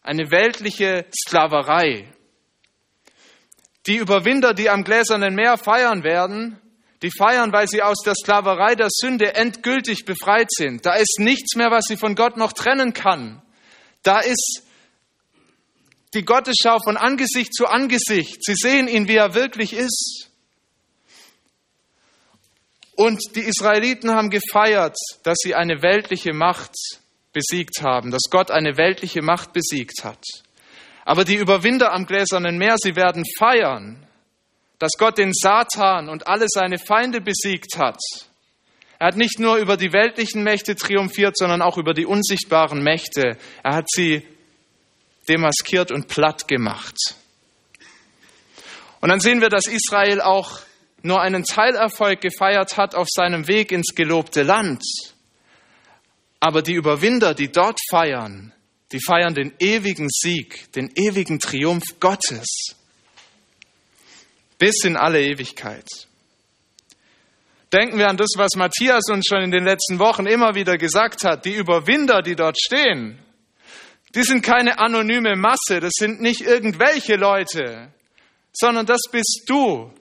Eine 0.01 0.31
weltliche 0.31 1.05
Sklaverei. 1.15 2.07
Die 3.85 3.97
Überwinder, 3.97 4.53
die 4.53 4.69
am 4.69 4.83
gläsernen 4.83 5.35
Meer 5.35 5.57
feiern 5.57 6.03
werden, 6.03 6.59
die 7.01 7.11
feiern, 7.11 7.51
weil 7.51 7.67
sie 7.67 7.81
aus 7.81 7.97
der 8.03 8.15
Sklaverei 8.15 8.75
der 8.75 8.89
Sünde 8.89 9.35
endgültig 9.35 10.05
befreit 10.05 10.49
sind. 10.51 10.85
Da 10.85 10.95
ist 10.95 11.19
nichts 11.19 11.55
mehr, 11.55 11.69
was 11.69 11.85
sie 11.87 11.97
von 11.97 12.15
Gott 12.15 12.37
noch 12.37 12.53
trennen 12.53 12.93
kann. 12.93 13.41
Da 14.03 14.19
ist 14.19 14.63
die 16.13 16.25
Gottesschau 16.25 16.79
von 16.83 16.97
Angesicht 16.97 17.53
zu 17.53 17.67
Angesicht. 17.67 18.43
Sie 18.43 18.55
sehen 18.55 18.87
ihn, 18.87 19.07
wie 19.07 19.15
er 19.15 19.35
wirklich 19.35 19.73
ist. 19.73 20.31
Und 22.95 23.19
die 23.35 23.41
Israeliten 23.41 24.11
haben 24.11 24.31
gefeiert, 24.31 24.97
dass 25.23 25.37
sie 25.43 25.53
eine 25.53 25.83
weltliche 25.83 26.33
Macht 26.33 26.73
besiegt 27.31 27.83
haben, 27.83 28.09
dass 28.09 28.23
Gott 28.31 28.49
eine 28.49 28.77
weltliche 28.77 29.21
Macht 29.21 29.53
besiegt 29.53 30.03
hat. 30.03 30.23
Aber 31.05 31.23
die 31.23 31.35
Überwinder 31.35 31.93
am 31.93 32.07
gläsernen 32.07 32.57
Meer, 32.57 32.75
sie 32.77 32.95
werden 32.95 33.23
feiern, 33.37 34.06
dass 34.79 34.91
Gott 34.97 35.17
den 35.17 35.33
Satan 35.33 36.09
und 36.09 36.27
alle 36.27 36.45
seine 36.47 36.77
Feinde 36.77 37.21
besiegt 37.21 37.77
hat. 37.77 37.99
Er 38.99 39.07
hat 39.07 39.17
nicht 39.17 39.39
nur 39.39 39.57
über 39.57 39.77
die 39.77 39.93
weltlichen 39.93 40.43
Mächte 40.43 40.75
triumphiert, 40.75 41.37
sondern 41.37 41.61
auch 41.61 41.77
über 41.77 41.93
die 41.93 42.05
unsichtbaren 42.05 42.81
Mächte. 42.81 43.37
Er 43.63 43.75
hat 43.75 43.87
sie 43.89 44.25
demaskiert 45.29 45.91
und 45.91 46.07
platt 46.07 46.47
gemacht. 46.47 46.95
Und 49.01 49.09
dann 49.09 49.19
sehen 49.19 49.41
wir, 49.41 49.49
dass 49.49 49.67
Israel 49.67 50.21
auch 50.21 50.61
nur 51.03 51.21
einen 51.21 51.43
Teilerfolg 51.43 52.21
gefeiert 52.21 52.77
hat 52.77 52.95
auf 52.95 53.07
seinem 53.09 53.47
Weg 53.47 53.71
ins 53.71 53.93
gelobte 53.93 54.41
Land. 54.41 54.83
Aber 56.39 56.61
die 56.61 56.73
Überwinder, 56.73 57.33
die 57.33 57.51
dort 57.51 57.79
feiern, 57.89 58.53
die 58.91 58.99
feiern 58.99 59.35
den 59.35 59.53
ewigen 59.59 60.07
Sieg, 60.09 60.71
den 60.73 60.91
ewigen 60.95 61.39
Triumph 61.39 61.99
Gottes 61.99 62.76
bis 64.57 64.83
in 64.83 64.95
alle 64.95 65.21
Ewigkeit. 65.21 65.87
Denken 67.71 67.97
wir 67.97 68.07
an 68.07 68.17
das, 68.17 68.29
was 68.37 68.55
Matthias 68.55 69.03
uns 69.11 69.25
schon 69.27 69.43
in 69.43 69.51
den 69.51 69.65
letzten 69.65 69.99
Wochen 69.99 70.25
immer 70.25 70.55
wieder 70.55 70.77
gesagt 70.77 71.23
hat. 71.25 71.43
Die 71.43 71.53
Überwinder, 71.53 72.21
die 72.21 72.35
dort 72.35 72.57
stehen, 72.59 73.19
die 74.15 74.23
sind 74.23 74.41
keine 74.41 74.79
anonyme 74.79 75.35
Masse, 75.35 75.81
das 75.81 75.91
sind 75.97 76.21
nicht 76.21 76.41
irgendwelche 76.41 77.15
Leute, 77.15 77.91
sondern 78.53 78.85
das 78.85 79.01
bist 79.11 79.43
du, 79.47 79.91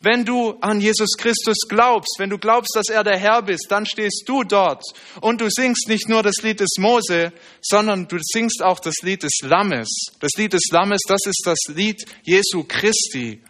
wenn 0.00 0.26
du 0.26 0.58
an 0.60 0.82
Jesus 0.82 1.16
Christus 1.16 1.56
glaubst, 1.66 2.16
wenn 2.18 2.28
du 2.28 2.36
glaubst, 2.36 2.76
dass 2.76 2.90
er 2.90 3.02
der 3.02 3.18
Herr 3.18 3.40
bist, 3.40 3.66
dann 3.70 3.86
stehst 3.86 4.24
du 4.26 4.44
dort 4.44 4.84
und 5.22 5.40
du 5.40 5.48
singst 5.48 5.88
nicht 5.88 6.10
nur 6.10 6.22
das 6.22 6.36
Lied 6.42 6.60
des 6.60 6.76
Mose, 6.78 7.32
sondern 7.62 8.06
du 8.06 8.18
singst 8.20 8.62
auch 8.62 8.80
das 8.80 8.96
Lied 9.00 9.22
des 9.22 9.40
Lammes. 9.42 9.88
Das 10.20 10.32
Lied 10.36 10.52
des 10.52 10.64
Lammes, 10.70 11.00
das 11.08 11.20
ist 11.24 11.42
das 11.46 11.58
Lied 11.68 12.04
Jesu 12.22 12.64
Christi. 12.68 13.40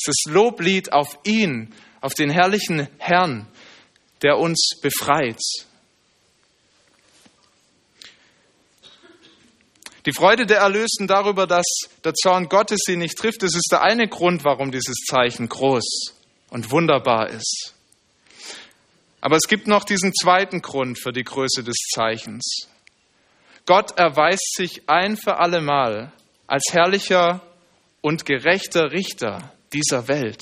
Es 0.00 0.08
ist 0.08 0.30
Loblied 0.30 0.94
auf 0.94 1.18
ihn, 1.24 1.74
auf 2.00 2.14
den 2.14 2.30
herrlichen 2.30 2.88
Herrn, 2.96 3.46
der 4.22 4.38
uns 4.38 4.80
befreit. 4.80 5.40
Die 10.06 10.12
Freude 10.12 10.46
der 10.46 10.60
Erlösten 10.60 11.06
darüber, 11.06 11.46
dass 11.46 11.66
der 12.02 12.14
Zorn 12.14 12.48
Gottes 12.48 12.80
sie 12.86 12.96
nicht 12.96 13.18
trifft, 13.18 13.42
das 13.42 13.54
ist 13.54 13.68
der 13.70 13.82
eine 13.82 14.08
Grund, 14.08 14.42
warum 14.44 14.70
dieses 14.70 14.96
Zeichen 15.06 15.50
groß 15.50 16.14
und 16.48 16.70
wunderbar 16.70 17.28
ist. 17.28 17.74
Aber 19.20 19.36
es 19.36 19.46
gibt 19.46 19.66
noch 19.66 19.84
diesen 19.84 20.14
zweiten 20.14 20.62
Grund 20.62 20.98
für 20.98 21.12
die 21.12 21.24
Größe 21.24 21.62
des 21.62 21.76
Zeichens. 21.94 22.68
Gott 23.66 23.98
erweist 23.98 24.54
sich 24.56 24.88
ein 24.88 25.18
für 25.18 25.36
allemal 25.36 26.10
als 26.46 26.72
herrlicher 26.72 27.42
und 28.00 28.24
gerechter 28.24 28.92
Richter 28.92 29.52
dieser 29.72 30.08
Welt. 30.08 30.40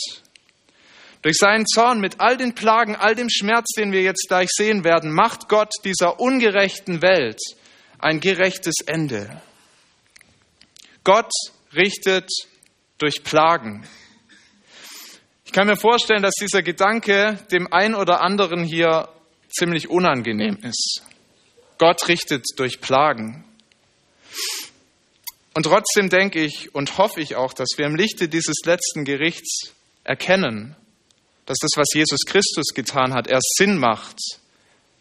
Durch 1.23 1.37
seinen 1.37 1.67
Zorn 1.67 2.01
mit 2.01 2.21
all 2.21 2.37
den 2.37 2.55
Plagen, 2.55 2.95
all 2.95 3.15
dem 3.15 3.29
Schmerz, 3.29 3.67
den 3.77 3.93
wir 3.93 4.03
jetzt 4.03 4.27
gleich 4.29 4.49
sehen 4.51 4.85
werden, 4.85 5.13
macht 5.13 5.49
Gott 5.49 5.73
dieser 5.85 6.21
ungerechten 6.21 7.03
Welt 7.03 7.41
ein 7.99 8.21
gerechtes 8.21 8.77
Ende. 8.87 9.43
Gott 11.03 11.31
richtet 11.75 12.31
durch 12.99 13.25
Plagen. 13.25 13.87
Ich 15.45 15.53
kann 15.53 15.67
mir 15.67 15.77
vorstellen, 15.77 16.23
dass 16.23 16.35
dieser 16.35 16.63
Gedanke 16.63 17.39
dem 17.51 17.73
einen 17.73 17.95
oder 17.95 18.21
anderen 18.21 18.63
hier 18.65 19.09
ziemlich 19.49 19.89
unangenehm 19.89 20.59
ist. 20.63 21.03
Gott 21.79 22.07
richtet 22.09 22.45
durch 22.57 22.81
Plagen. 22.81 23.45
Und 25.59 25.65
trotzdem 25.65 26.09
denke 26.09 26.41
ich 26.41 26.73
und 26.73 26.99
hoffe 26.99 27.21
ich 27.21 27.35
auch, 27.35 27.53
dass 27.53 27.71
wir 27.79 27.85
im 27.85 27.97
Lichte 27.97 28.29
dieses 28.29 28.59
letzten 28.65 29.05
Gerichts 29.05 29.75
erkennen, 30.05 30.77
dass 31.47 31.57
das, 31.61 31.73
was 31.75 31.88
Jesus 31.93 32.21
Christus 32.27 32.67
getan 32.77 33.12
hat, 33.12 33.27
erst 33.27 33.57
Sinn 33.57 33.77
macht, 33.77 34.21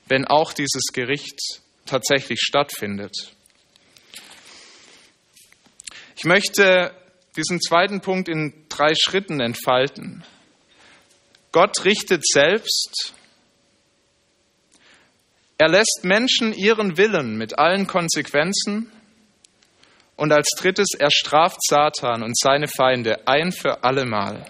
wenn 0.07 0.25
auch 0.25 0.53
dieses 0.53 0.87
Gericht 0.93 1.39
tatsächlich 1.85 2.39
stattfindet. 2.41 3.35
Ich 6.15 6.23
möchte 6.23 6.91
diesen 7.35 7.61
zweiten 7.61 8.01
Punkt 8.01 8.27
in 8.27 8.65
drei 8.67 8.95
Schritten 8.95 9.39
entfalten. 9.39 10.23
Gott 11.51 11.85
richtet 11.85 12.25
selbst. 12.25 13.13
Er 15.59 15.69
lässt 15.69 15.99
Menschen 16.01 16.51
ihren 16.51 16.97
Willen 16.97 17.37
mit 17.37 17.59
allen 17.59 17.85
Konsequenzen. 17.85 18.91
Und 20.17 20.33
als 20.33 20.49
drittes, 20.57 20.89
er 20.97 21.11
straft 21.11 21.59
Satan 21.61 22.23
und 22.23 22.37
seine 22.37 22.67
Feinde 22.67 23.27
ein 23.27 23.51
für 23.51 23.83
allemal. 23.83 24.45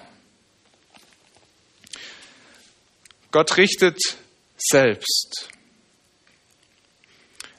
Gott 3.32 3.58
richtet 3.58 4.00
selbst. 4.58 5.50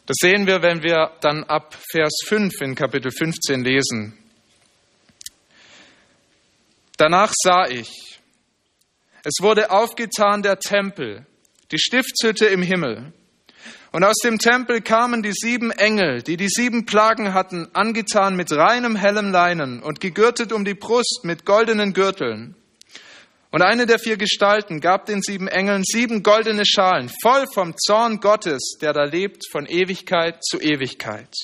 Das 0.06 0.16
sehen 0.20 0.46
wir, 0.46 0.62
wenn 0.62 0.82
wir 0.82 1.12
dann 1.20 1.44
ab 1.44 1.76
Vers 1.92 2.14
5 2.26 2.62
in 2.62 2.74
Kapitel 2.74 3.12
15 3.12 3.62
lesen. 3.62 4.18
Danach 6.96 7.32
sah 7.36 7.68
ich, 7.68 8.18
es 9.22 9.34
wurde 9.42 9.70
aufgetan 9.70 10.42
der 10.42 10.58
Tempel, 10.58 11.26
die 11.70 11.78
Stiftshütte 11.78 12.46
im 12.46 12.62
Himmel. 12.62 13.12
Und 13.98 14.04
aus 14.04 14.18
dem 14.22 14.38
Tempel 14.38 14.80
kamen 14.80 15.24
die 15.24 15.32
sieben 15.32 15.72
Engel, 15.72 16.22
die 16.22 16.36
die 16.36 16.48
sieben 16.48 16.86
Plagen 16.86 17.34
hatten, 17.34 17.66
angetan 17.72 18.36
mit 18.36 18.52
reinem 18.52 18.94
hellem 18.94 19.32
Leinen 19.32 19.82
und 19.82 20.00
gegürtet 20.00 20.52
um 20.52 20.64
die 20.64 20.74
Brust 20.74 21.22
mit 21.24 21.44
goldenen 21.44 21.94
Gürteln. 21.94 22.54
Und 23.50 23.62
eine 23.62 23.86
der 23.86 23.98
vier 23.98 24.16
Gestalten 24.16 24.80
gab 24.80 25.06
den 25.06 25.20
sieben 25.20 25.48
Engeln 25.48 25.82
sieben 25.82 26.22
goldene 26.22 26.64
Schalen, 26.64 27.10
voll 27.20 27.46
vom 27.52 27.76
Zorn 27.76 28.20
Gottes, 28.20 28.78
der 28.80 28.92
da 28.92 29.02
lebt 29.02 29.42
von 29.50 29.66
Ewigkeit 29.66 30.44
zu 30.44 30.60
Ewigkeit. 30.60 31.34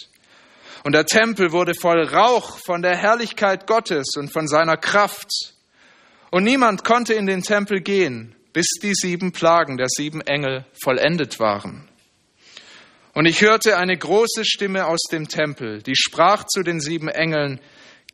Und 0.84 0.92
der 0.92 1.06
Tempel 1.06 1.50
wurde 1.50 1.74
voll 1.74 2.04
Rauch 2.04 2.60
von 2.64 2.82
der 2.82 2.96
Herrlichkeit 2.96 3.66
Gottes 3.66 4.14
und 4.16 4.32
von 4.32 4.46
seiner 4.46 4.76
Kraft. 4.76 5.28
Und 6.30 6.44
niemand 6.44 6.84
konnte 6.84 7.14
in 7.14 7.26
den 7.26 7.42
Tempel 7.42 7.80
gehen, 7.80 8.36
bis 8.52 8.66
die 8.80 8.94
sieben 8.94 9.32
Plagen 9.32 9.76
der 9.76 9.88
sieben 9.88 10.20
Engel 10.20 10.64
vollendet 10.80 11.40
waren. 11.40 11.88
Und 13.14 13.26
ich 13.26 13.40
hörte 13.42 13.76
eine 13.76 13.96
große 13.96 14.44
Stimme 14.44 14.86
aus 14.86 15.02
dem 15.10 15.28
Tempel, 15.28 15.82
die 15.82 15.94
sprach 15.96 16.44
zu 16.44 16.62
den 16.62 16.80
sieben 16.80 17.08
Engeln, 17.08 17.60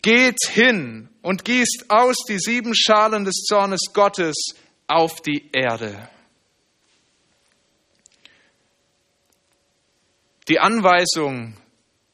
Geht 0.02 0.38
hin 0.48 1.10
und 1.20 1.44
gießt 1.44 1.86
aus 1.88 2.16
die 2.26 2.38
sieben 2.38 2.74
Schalen 2.74 3.24
des 3.24 3.44
Zornes 3.46 3.80
Gottes 3.92 4.54
auf 4.86 5.20
die 5.20 5.50
Erde. 5.52 6.08
Die 10.48 10.58
Anweisung 10.58 11.54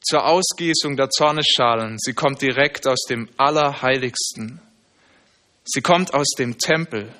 zur 0.01 0.25
Ausgießung 0.25 0.97
der 0.97 1.09
Zornesschalen, 1.09 1.97
sie 1.97 2.13
kommt 2.13 2.41
direkt 2.41 2.87
aus 2.87 3.03
dem 3.09 3.29
Allerheiligsten. 3.37 4.61
Sie 5.63 5.81
kommt 5.81 6.13
aus 6.13 6.27
dem 6.37 6.57
Tempel. 6.57 7.13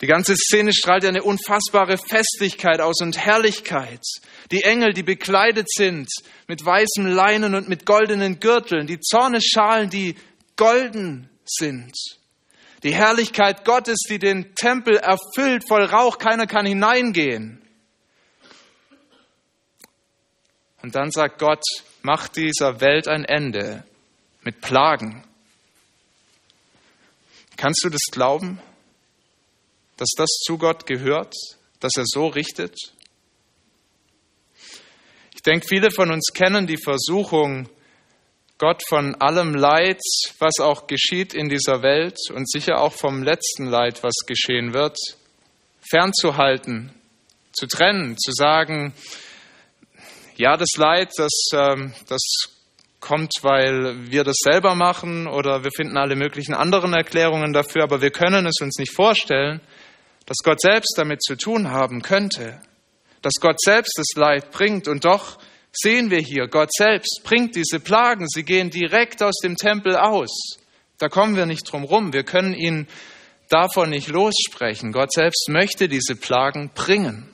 Die 0.00 0.06
ganze 0.06 0.34
Szene 0.34 0.72
strahlt 0.72 1.04
eine 1.04 1.22
unfassbare 1.22 1.98
Festlichkeit 1.98 2.80
aus 2.80 3.02
und 3.02 3.18
Herrlichkeit. 3.18 4.02
Die 4.50 4.62
Engel, 4.62 4.94
die 4.94 5.02
bekleidet 5.02 5.70
sind 5.70 6.08
mit 6.46 6.64
weißem 6.64 7.06
Leinen 7.06 7.54
und 7.54 7.68
mit 7.68 7.84
goldenen 7.84 8.40
Gürteln, 8.40 8.86
die 8.86 8.98
Zorneschalen, 9.00 9.90
die 9.90 10.16
golden 10.56 11.28
sind. 11.44 11.94
Die 12.82 12.94
Herrlichkeit 12.94 13.66
Gottes, 13.66 13.98
die 14.08 14.18
den 14.18 14.54
Tempel 14.54 14.96
erfüllt 14.96 15.68
voll 15.68 15.84
Rauch, 15.84 16.16
keiner 16.16 16.46
kann 16.46 16.64
hineingehen. 16.64 17.60
Und 20.82 20.94
dann 20.94 21.10
sagt 21.10 21.38
Gott, 21.38 21.62
mach 22.00 22.28
dieser 22.28 22.80
Welt 22.80 23.06
ein 23.06 23.26
Ende 23.26 23.84
mit 24.42 24.62
Plagen. 24.62 25.22
Kannst 27.58 27.84
du 27.84 27.90
das 27.90 28.04
glauben? 28.10 28.58
Dass 30.00 30.12
das 30.16 30.30
zu 30.46 30.56
Gott 30.56 30.86
gehört, 30.86 31.34
dass 31.78 31.92
er 31.96 32.04
so 32.06 32.26
richtet? 32.26 32.74
Ich 35.34 35.42
denke, 35.42 35.66
viele 35.68 35.90
von 35.90 36.10
uns 36.10 36.32
kennen 36.32 36.66
die 36.66 36.78
Versuchung, 36.82 37.68
Gott 38.56 38.82
von 38.88 39.14
allem 39.16 39.54
Leid, 39.54 40.00
was 40.38 40.58
auch 40.58 40.86
geschieht 40.86 41.34
in 41.34 41.50
dieser 41.50 41.82
Welt 41.82 42.18
und 42.34 42.50
sicher 42.50 42.80
auch 42.80 42.94
vom 42.94 43.22
letzten 43.22 43.66
Leid, 43.66 44.02
was 44.02 44.14
geschehen 44.26 44.72
wird, 44.72 44.96
fernzuhalten, 45.80 46.92
zu 47.52 47.66
trennen, 47.66 48.16
zu 48.18 48.32
sagen, 48.32 48.94
ja, 50.36 50.56
das 50.56 50.76
Leid, 50.76 51.10
das, 51.16 51.32
ähm, 51.52 51.92
das 52.08 52.20
kommt, 53.00 53.32
weil 53.42 54.10
wir 54.10 54.24
das 54.24 54.36
selber 54.42 54.74
machen 54.74 55.26
oder 55.26 55.62
wir 55.62 55.70
finden 55.74 55.98
alle 55.98 56.16
möglichen 56.16 56.54
anderen 56.54 56.94
Erklärungen 56.94 57.52
dafür, 57.52 57.82
aber 57.82 58.00
wir 58.00 58.10
können 58.10 58.46
es 58.46 58.60
uns 58.62 58.78
nicht 58.78 58.94
vorstellen, 58.94 59.60
dass 60.26 60.38
Gott 60.44 60.60
selbst 60.60 60.94
damit 60.96 61.22
zu 61.22 61.36
tun 61.36 61.70
haben 61.70 62.02
könnte, 62.02 62.60
dass 63.22 63.34
Gott 63.40 63.60
selbst 63.60 63.94
das 63.96 64.14
Leid 64.14 64.50
bringt. 64.50 64.88
Und 64.88 65.04
doch 65.04 65.38
sehen 65.72 66.10
wir 66.10 66.20
hier, 66.20 66.46
Gott 66.48 66.70
selbst 66.72 67.20
bringt 67.24 67.56
diese 67.56 67.80
Plagen. 67.80 68.26
Sie 68.28 68.44
gehen 68.44 68.70
direkt 68.70 69.22
aus 69.22 69.36
dem 69.42 69.56
Tempel 69.56 69.96
aus. 69.96 70.58
Da 70.98 71.08
kommen 71.08 71.36
wir 71.36 71.46
nicht 71.46 71.64
drum 71.64 71.84
rum. 71.84 72.12
Wir 72.12 72.24
können 72.24 72.54
ihn 72.54 72.86
davon 73.48 73.90
nicht 73.90 74.08
lossprechen. 74.08 74.92
Gott 74.92 75.12
selbst 75.12 75.48
möchte 75.48 75.88
diese 75.88 76.16
Plagen 76.16 76.70
bringen. 76.74 77.28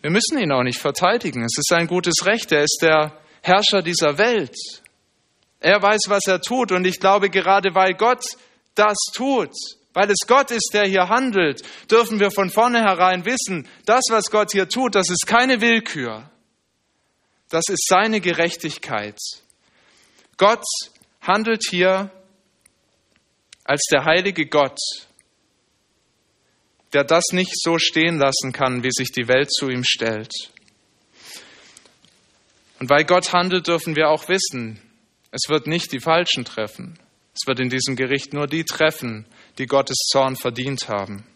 Wir 0.00 0.10
müssen 0.10 0.38
ihn 0.38 0.52
auch 0.52 0.62
nicht 0.62 0.78
verteidigen. 0.78 1.44
Es 1.44 1.56
ist 1.56 1.72
ein 1.72 1.86
gutes 1.86 2.26
Recht. 2.26 2.52
Er 2.52 2.62
ist 2.62 2.80
der 2.82 3.18
Herrscher 3.40 3.80
dieser 3.80 4.18
Welt. 4.18 4.54
Er 5.60 5.80
weiß, 5.80 6.02
was 6.08 6.26
er 6.26 6.42
tut. 6.42 6.72
Und 6.72 6.86
ich 6.86 7.00
glaube, 7.00 7.30
gerade 7.30 7.74
weil 7.74 7.94
Gott 7.94 8.22
das 8.74 8.96
tut, 9.14 9.52
weil 9.92 10.10
es 10.10 10.26
Gott 10.26 10.50
ist, 10.50 10.70
der 10.72 10.86
hier 10.86 11.08
handelt, 11.08 11.62
dürfen 11.90 12.20
wir 12.20 12.30
von 12.30 12.50
vornherein 12.50 13.24
wissen, 13.24 13.68
das, 13.86 14.02
was 14.10 14.30
Gott 14.30 14.52
hier 14.52 14.68
tut, 14.68 14.94
das 14.94 15.08
ist 15.08 15.26
keine 15.26 15.60
Willkür. 15.60 16.30
Das 17.48 17.64
ist 17.68 17.86
seine 17.88 18.20
Gerechtigkeit. 18.20 19.18
Gott 20.36 20.64
handelt 21.20 21.62
hier 21.70 22.10
als 23.62 23.82
der 23.92 24.04
heilige 24.04 24.46
Gott, 24.46 24.78
der 26.92 27.04
das 27.04 27.26
nicht 27.32 27.52
so 27.54 27.78
stehen 27.78 28.18
lassen 28.18 28.52
kann, 28.52 28.82
wie 28.82 28.90
sich 28.90 29.12
die 29.12 29.28
Welt 29.28 29.52
zu 29.52 29.68
ihm 29.68 29.84
stellt. 29.84 30.32
Und 32.80 32.90
weil 32.90 33.04
Gott 33.04 33.32
handelt, 33.32 33.68
dürfen 33.68 33.94
wir 33.94 34.10
auch 34.10 34.28
wissen, 34.28 34.80
es 35.30 35.48
wird 35.48 35.66
nicht 35.66 35.92
die 35.92 36.00
Falschen 36.00 36.44
treffen. 36.44 36.98
Es 37.34 37.46
wird 37.46 37.60
in 37.60 37.68
diesem 37.68 37.96
Gericht 37.96 38.32
nur 38.32 38.46
die 38.46 38.64
treffen, 38.64 39.26
die 39.58 39.66
Gottes 39.66 39.96
Zorn 40.10 40.36
verdient 40.36 40.88
haben. 40.88 41.26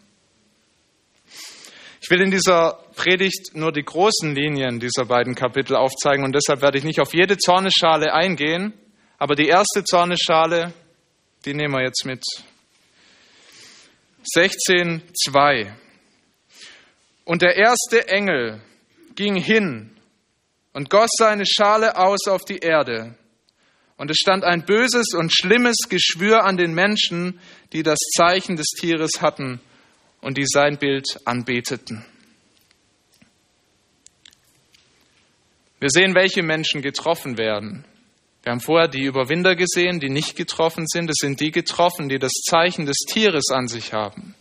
Ich 2.01 2.09
will 2.09 2.21
in 2.21 2.31
dieser 2.31 2.79
Predigt 2.95 3.51
nur 3.53 3.73
die 3.73 3.83
großen 3.83 4.33
Linien 4.33 4.79
dieser 4.79 5.05
beiden 5.05 5.35
Kapitel 5.35 5.75
aufzeigen 5.75 6.23
und 6.23 6.33
deshalb 6.33 6.61
werde 6.61 6.77
ich 6.77 6.85
nicht 6.85 7.01
auf 7.01 7.13
jede 7.13 7.37
Zorneschale 7.37 8.13
eingehen, 8.13 8.73
aber 9.17 9.35
die 9.35 9.47
erste 9.47 9.83
Zorneschale, 9.83 10.73
die 11.45 11.53
nehmen 11.53 11.73
wir 11.73 11.83
jetzt 11.83 12.05
mit. 12.05 12.23
16.2. 14.35 15.71
Und 17.25 17.41
der 17.41 17.57
erste 17.57 18.07
Engel 18.07 18.61
ging 19.15 19.35
hin 19.35 19.91
und 20.73 20.89
goss 20.89 21.09
seine 21.17 21.45
Schale 21.45 21.97
aus 21.97 22.27
auf 22.27 22.45
die 22.45 22.59
Erde. 22.59 23.15
Und 23.99 24.09
es 24.09 24.15
stand 24.15 24.45
ein 24.45 24.63
böses 24.63 25.13
und 25.13 25.29
schlimmes 25.33 25.75
Geschwür 25.89 26.45
an 26.45 26.55
den 26.55 26.73
Menschen, 26.73 27.37
die 27.73 27.83
das 27.83 27.99
Zeichen 28.15 28.55
des 28.55 28.67
Tieres 28.67 29.21
hatten 29.21 29.59
und 30.21 30.37
die 30.37 30.45
sein 30.47 30.77
Bild 30.77 31.19
anbeteten. 31.25 32.05
Wir 35.81 35.89
sehen, 35.89 36.15
welche 36.15 36.43
Menschen 36.43 36.81
getroffen 36.81 37.37
werden. 37.37 37.83
Wir 38.43 38.53
haben 38.53 38.61
vorher 38.61 38.87
die 38.87 39.03
Überwinder 39.03 39.57
gesehen, 39.57 39.99
die 39.99 40.09
nicht 40.09 40.37
getroffen 40.37 40.85
sind. 40.87 41.09
Es 41.09 41.17
sind 41.19 41.41
die 41.41 41.51
getroffen, 41.51 42.07
die 42.07 42.19
das 42.19 42.31
Zeichen 42.31 42.85
des 42.85 42.99
Tieres 42.99 43.49
an 43.51 43.67
sich 43.67 43.91
haben 43.91 44.33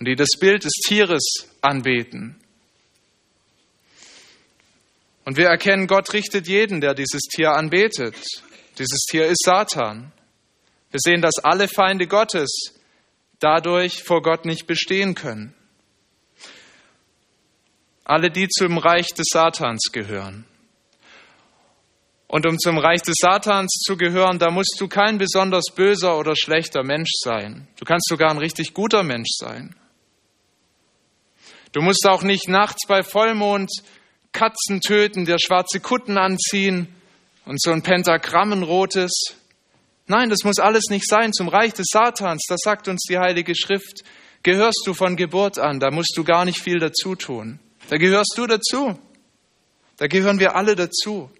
und 0.00 0.08
die 0.08 0.16
das 0.16 0.30
Bild 0.40 0.64
des 0.64 0.74
Tieres 0.84 1.46
anbeten. 1.60 2.34
Und 5.24 5.36
wir 5.36 5.46
erkennen, 5.46 5.86
Gott 5.86 6.12
richtet 6.12 6.48
jeden, 6.48 6.80
der 6.80 6.94
dieses 6.94 7.22
Tier 7.22 7.52
anbetet. 7.52 8.16
Dieses 8.78 9.00
Tier 9.10 9.26
ist 9.26 9.42
Satan. 9.42 10.12
Wir 10.90 11.00
sehen, 11.00 11.22
dass 11.22 11.38
alle 11.42 11.68
Feinde 11.68 12.06
Gottes 12.06 12.74
dadurch 13.38 14.02
vor 14.02 14.22
Gott 14.22 14.44
nicht 14.44 14.66
bestehen 14.66 15.14
können. 15.14 15.54
Alle, 18.04 18.30
die 18.30 18.48
zum 18.48 18.78
Reich 18.78 19.08
des 19.08 19.26
Satans 19.32 19.90
gehören. 19.92 20.44
Und 22.28 22.46
um 22.46 22.58
zum 22.58 22.78
Reich 22.78 23.02
des 23.02 23.16
Satans 23.20 23.82
zu 23.84 23.96
gehören, 23.96 24.38
da 24.38 24.50
musst 24.50 24.76
du 24.78 24.88
kein 24.88 25.18
besonders 25.18 25.66
böser 25.74 26.18
oder 26.18 26.34
schlechter 26.36 26.82
Mensch 26.82 27.10
sein. 27.20 27.68
Du 27.78 27.84
kannst 27.84 28.08
sogar 28.08 28.30
ein 28.30 28.38
richtig 28.38 28.74
guter 28.74 29.02
Mensch 29.02 29.30
sein. 29.38 29.74
Du 31.72 31.82
musst 31.82 32.06
auch 32.08 32.22
nicht 32.22 32.48
nachts 32.48 32.86
bei 32.86 33.02
Vollmond 33.02 33.70
Katzen 34.32 34.80
töten, 34.80 35.24
dir 35.24 35.38
schwarze 35.38 35.80
Kutten 35.80 36.18
anziehen 36.18 36.95
und 37.46 37.62
so 37.62 37.70
ein 37.70 37.82
Pentagramm, 37.82 38.52
ein 38.52 38.62
rotes. 38.62 39.12
Nein, 40.06 40.28
das 40.28 40.40
muss 40.44 40.58
alles 40.58 40.84
nicht 40.90 41.08
sein 41.08 41.32
zum 41.32 41.48
Reich 41.48 41.72
des 41.72 41.86
Satans. 41.90 42.44
Das 42.48 42.60
sagt 42.62 42.88
uns 42.88 43.04
die 43.08 43.18
Heilige 43.18 43.54
Schrift. 43.54 44.04
Gehörst 44.42 44.82
du 44.84 44.94
von 44.94 45.16
Geburt 45.16 45.58
an, 45.58 45.80
da 45.80 45.90
musst 45.90 46.12
du 46.16 46.24
gar 46.24 46.44
nicht 46.44 46.60
viel 46.60 46.78
dazu 46.78 47.14
tun. 47.14 47.58
Da 47.88 47.96
gehörst 47.96 48.34
du 48.36 48.46
dazu. 48.46 48.98
Da 49.96 50.08
gehören 50.08 50.38
wir 50.38 50.54
alle 50.54 50.76
dazu. 50.76 51.30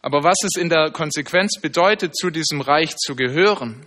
Aber 0.00 0.22
was 0.22 0.36
es 0.44 0.60
in 0.60 0.68
der 0.68 0.90
Konsequenz 0.90 1.60
bedeutet, 1.60 2.16
zu 2.16 2.30
diesem 2.30 2.60
Reich 2.60 2.96
zu 2.96 3.14
gehören, 3.14 3.84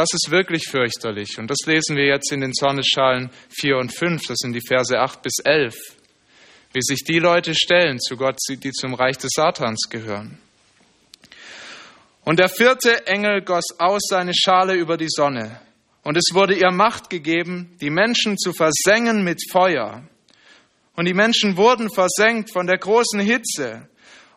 das 0.00 0.14
ist 0.14 0.30
wirklich 0.30 0.66
fürchterlich. 0.66 1.38
Und 1.38 1.50
das 1.50 1.58
lesen 1.66 1.94
wir 1.94 2.06
jetzt 2.06 2.32
in 2.32 2.40
den 2.40 2.54
Zornesschalen 2.54 3.28
4 3.50 3.76
und 3.76 3.94
5. 3.94 4.22
Das 4.28 4.38
sind 4.38 4.54
die 4.54 4.66
Verse 4.66 4.98
8 4.98 5.20
bis 5.20 5.40
11. 5.44 5.74
Wie 6.72 6.80
sich 6.80 7.04
die 7.04 7.18
Leute 7.18 7.54
stellen 7.54 8.00
zu 8.00 8.16
Gott, 8.16 8.38
die 8.48 8.72
zum 8.72 8.94
Reich 8.94 9.18
des 9.18 9.32
Satans 9.34 9.90
gehören. 9.90 10.38
Und 12.24 12.38
der 12.38 12.48
vierte 12.48 13.06
Engel 13.08 13.42
goss 13.42 13.78
aus 13.78 14.00
seine 14.08 14.32
Schale 14.34 14.72
über 14.74 14.96
die 14.96 15.10
Sonne. 15.10 15.60
Und 16.02 16.16
es 16.16 16.32
wurde 16.32 16.54
ihr 16.54 16.70
Macht 16.70 17.10
gegeben, 17.10 17.76
die 17.82 17.90
Menschen 17.90 18.38
zu 18.38 18.54
versengen 18.54 19.22
mit 19.22 19.42
Feuer. 19.52 20.02
Und 20.96 21.06
die 21.06 21.14
Menschen 21.14 21.58
wurden 21.58 21.90
versenkt 21.92 22.50
von 22.50 22.66
der 22.66 22.78
großen 22.78 23.20
Hitze 23.20 23.86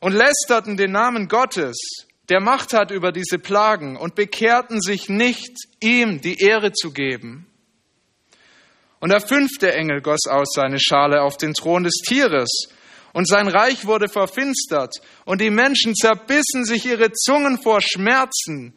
und 0.02 0.12
lästerten 0.12 0.76
den 0.76 0.92
Namen 0.92 1.30
Gottes 1.30 2.08
der 2.30 2.40
Macht 2.40 2.74
hat 2.74 2.92
über 2.92 3.12
diese 3.12 3.38
Plagen 3.38 3.98
und 3.98 4.16
bekehrten 4.16 4.82
sich 4.82 5.10
nicht, 5.10 5.58
ihm 5.82 6.22
die 6.22 6.40
Ehre 6.40 6.72
zu 6.72 6.92
geben. 6.92 7.48
Und 9.00 9.12
der 9.12 9.20
fünfte 9.20 9.74
Engel 9.74 10.02
goss 10.02 10.28
aus 10.30 10.54
seine 10.56 10.80
Schale 10.80 11.22
auf 11.22 11.36
den 11.38 11.54
Thron 11.54 11.84
des 11.84 12.02
Tieres, 12.08 12.70
und 13.12 13.28
sein 13.28 13.48
Reich 13.48 13.86
wurde 13.86 14.08
verfinstert, 14.08 14.96
und 15.26 15.40
die 15.40 15.52
Menschen 15.52 15.94
zerbissen 15.94 16.66
sich 16.66 16.86
ihre 16.86 17.12
Zungen 17.12 17.62
vor 17.62 17.80
Schmerzen, 17.82 18.76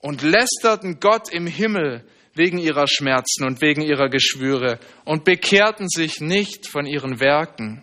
und 0.00 0.22
lästerten 0.22 1.00
Gott 1.00 1.32
im 1.32 1.46
Himmel 1.46 2.04
wegen 2.34 2.58
ihrer 2.58 2.86
Schmerzen 2.86 3.44
und 3.44 3.60
wegen 3.60 3.82
ihrer 3.82 4.08
Geschwüre 4.08 4.78
und 5.04 5.24
bekehrten 5.24 5.88
sich 5.88 6.20
nicht 6.20 6.68
von 6.68 6.86
ihren 6.86 7.18
Werken. 7.20 7.82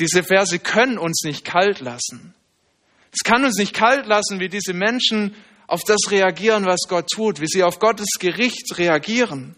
Diese 0.00 0.22
Verse 0.22 0.58
können 0.58 0.98
uns 0.98 1.22
nicht 1.24 1.44
kalt 1.44 1.80
lassen. 1.80 2.34
Es 3.12 3.20
kann 3.22 3.44
uns 3.44 3.58
nicht 3.58 3.74
kalt 3.74 4.06
lassen, 4.06 4.40
wie 4.40 4.48
diese 4.48 4.72
Menschen 4.72 5.34
auf 5.66 5.82
das 5.84 6.10
reagieren, 6.10 6.64
was 6.64 6.80
Gott 6.88 7.08
tut, 7.08 7.40
wie 7.40 7.46
sie 7.46 7.62
auf 7.62 7.78
Gottes 7.78 8.08
Gericht 8.18 8.78
reagieren. 8.78 9.56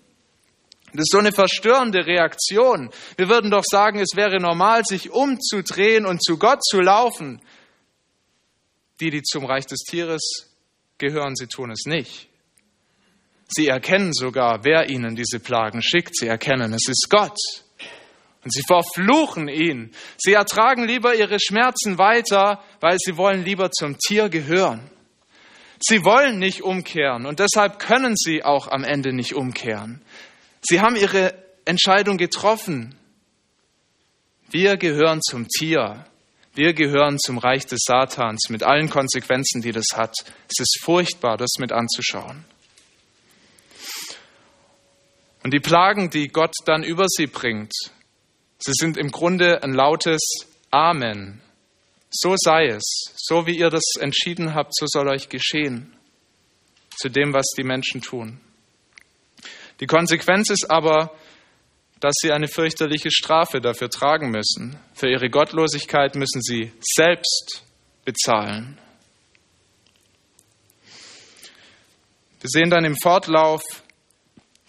Das 0.93 1.05
ist 1.05 1.13
so 1.13 1.19
eine 1.19 1.33
verstörende 1.33 2.07
Reaktion. 2.07 2.91
Wir 3.17 3.29
würden 3.29 3.51
doch 3.51 3.65
sagen, 3.65 3.99
es 3.99 4.15
wäre 4.15 4.39
normal, 4.41 4.83
sich 4.85 5.11
umzudrehen 5.11 6.05
und 6.05 6.23
zu 6.23 6.37
Gott 6.37 6.63
zu 6.63 6.81
laufen. 6.81 7.41
Die, 9.01 9.11
die 9.11 9.23
zum 9.23 9.47
Reich 9.47 9.65
des 9.65 9.81
Tieres 9.81 10.51
gehören, 10.99 11.35
sie 11.35 11.47
tun 11.47 11.71
es 11.71 11.87
nicht. 11.87 12.29
Sie 13.49 13.69
erkennen 13.69 14.13
sogar, 14.13 14.65
wer 14.65 14.91
ihnen 14.91 15.15
diese 15.15 15.41
Plagen 15.41 15.83
schickt. 15.83 16.17
Sie 16.17 16.27
erkennen, 16.27 16.75
es 16.75 16.89
ist 16.89 17.07
Gott. 17.09 17.39
Und 18.45 18.53
sie 18.53 18.63
verfluchen 18.67 19.49
ihn. 19.49 19.93
Sie 20.19 20.33
ertragen 20.33 20.85
lieber 20.85 21.15
ihre 21.15 21.39
Schmerzen 21.41 21.99
weiter, 21.99 22.63
weil 22.81 22.99
sie 22.99 23.17
wollen 23.17 23.45
lieber 23.45 23.71
zum 23.71 23.99
Tier 23.99 24.29
gehören. 24.29 24.91
Sie 25.81 26.05
wollen 26.05 26.39
nicht 26.39 26.63
umkehren 26.63 27.27
und 27.27 27.41
deshalb 27.41 27.79
können 27.79 28.17
sie 28.17 28.45
auch 28.45 28.69
am 28.69 28.85
Ende 28.85 29.13
nicht 29.13 29.35
umkehren. 29.35 30.01
Sie 30.61 30.81
haben 30.81 30.97
ihre 30.97 31.35
Entscheidung 31.65 32.19
getroffen. 32.19 32.95
Wir 34.51 34.77
gehören 34.77 35.21
zum 35.23 35.49
Tier. 35.49 36.05
Wir 36.55 36.75
gehören 36.75 37.19
zum 37.19 37.39
Reich 37.39 37.67
des 37.67 37.81
Satans 37.85 38.49
mit 38.51 38.63
allen 38.63 38.91
Konsequenzen, 38.91 39.63
die 39.63 39.73
das 39.73 39.87
hat. 39.95 40.15
Es 40.49 40.61
ist 40.61 40.81
furchtbar, 40.83 41.37
das 41.37 41.53
mit 41.59 41.73
anzuschauen. 41.73 42.45
Und 45.43 45.53
die 45.53 45.61
Plagen, 45.61 46.11
die 46.11 46.29
Gott 46.29 46.55
dann 46.67 46.85
über 46.85 47.07
sie 47.09 47.27
bringt, 47.27 47.73
sie 48.65 48.73
sind 48.75 48.97
im 48.97 49.11
Grunde 49.11 49.63
ein 49.63 49.73
lautes 49.73 50.21
Amen. 50.71 51.41
So 52.11 52.35
sei 52.37 52.67
es. 52.67 52.83
So 53.17 53.47
wie 53.47 53.59
ihr 53.59 53.71
das 53.71 53.83
entschieden 53.99 54.55
habt, 54.55 54.75
so 54.75 54.87
soll 54.87 55.09
euch 55.09 55.29
geschehen. 55.29 55.95
Zu 56.97 57.09
dem, 57.09 57.33
was 57.33 57.47
die 57.57 57.65
Menschen 57.65 58.03
tun. 58.03 58.41
Die 59.81 59.87
Konsequenz 59.87 60.51
ist 60.51 60.71
aber, 60.71 61.13
dass 62.01 62.15
sie 62.21 62.33
eine 62.33 62.49
fürchterliche 62.49 63.11
Strafe 63.11 63.61
dafür 63.61 63.89
tragen 63.89 64.31
müssen. 64.31 64.79
Für 64.93 65.09
ihre 65.09 65.31
Gottlosigkeit 65.31 66.15
müssen 66.17 66.43
sie 66.43 66.73
selbst 66.81 67.63
bezahlen. 68.05 68.79
Wir 72.41 72.51
sehen 72.51 72.71
dann 72.71 72.85
im 72.85 72.97
Fortlauf, 72.97 73.63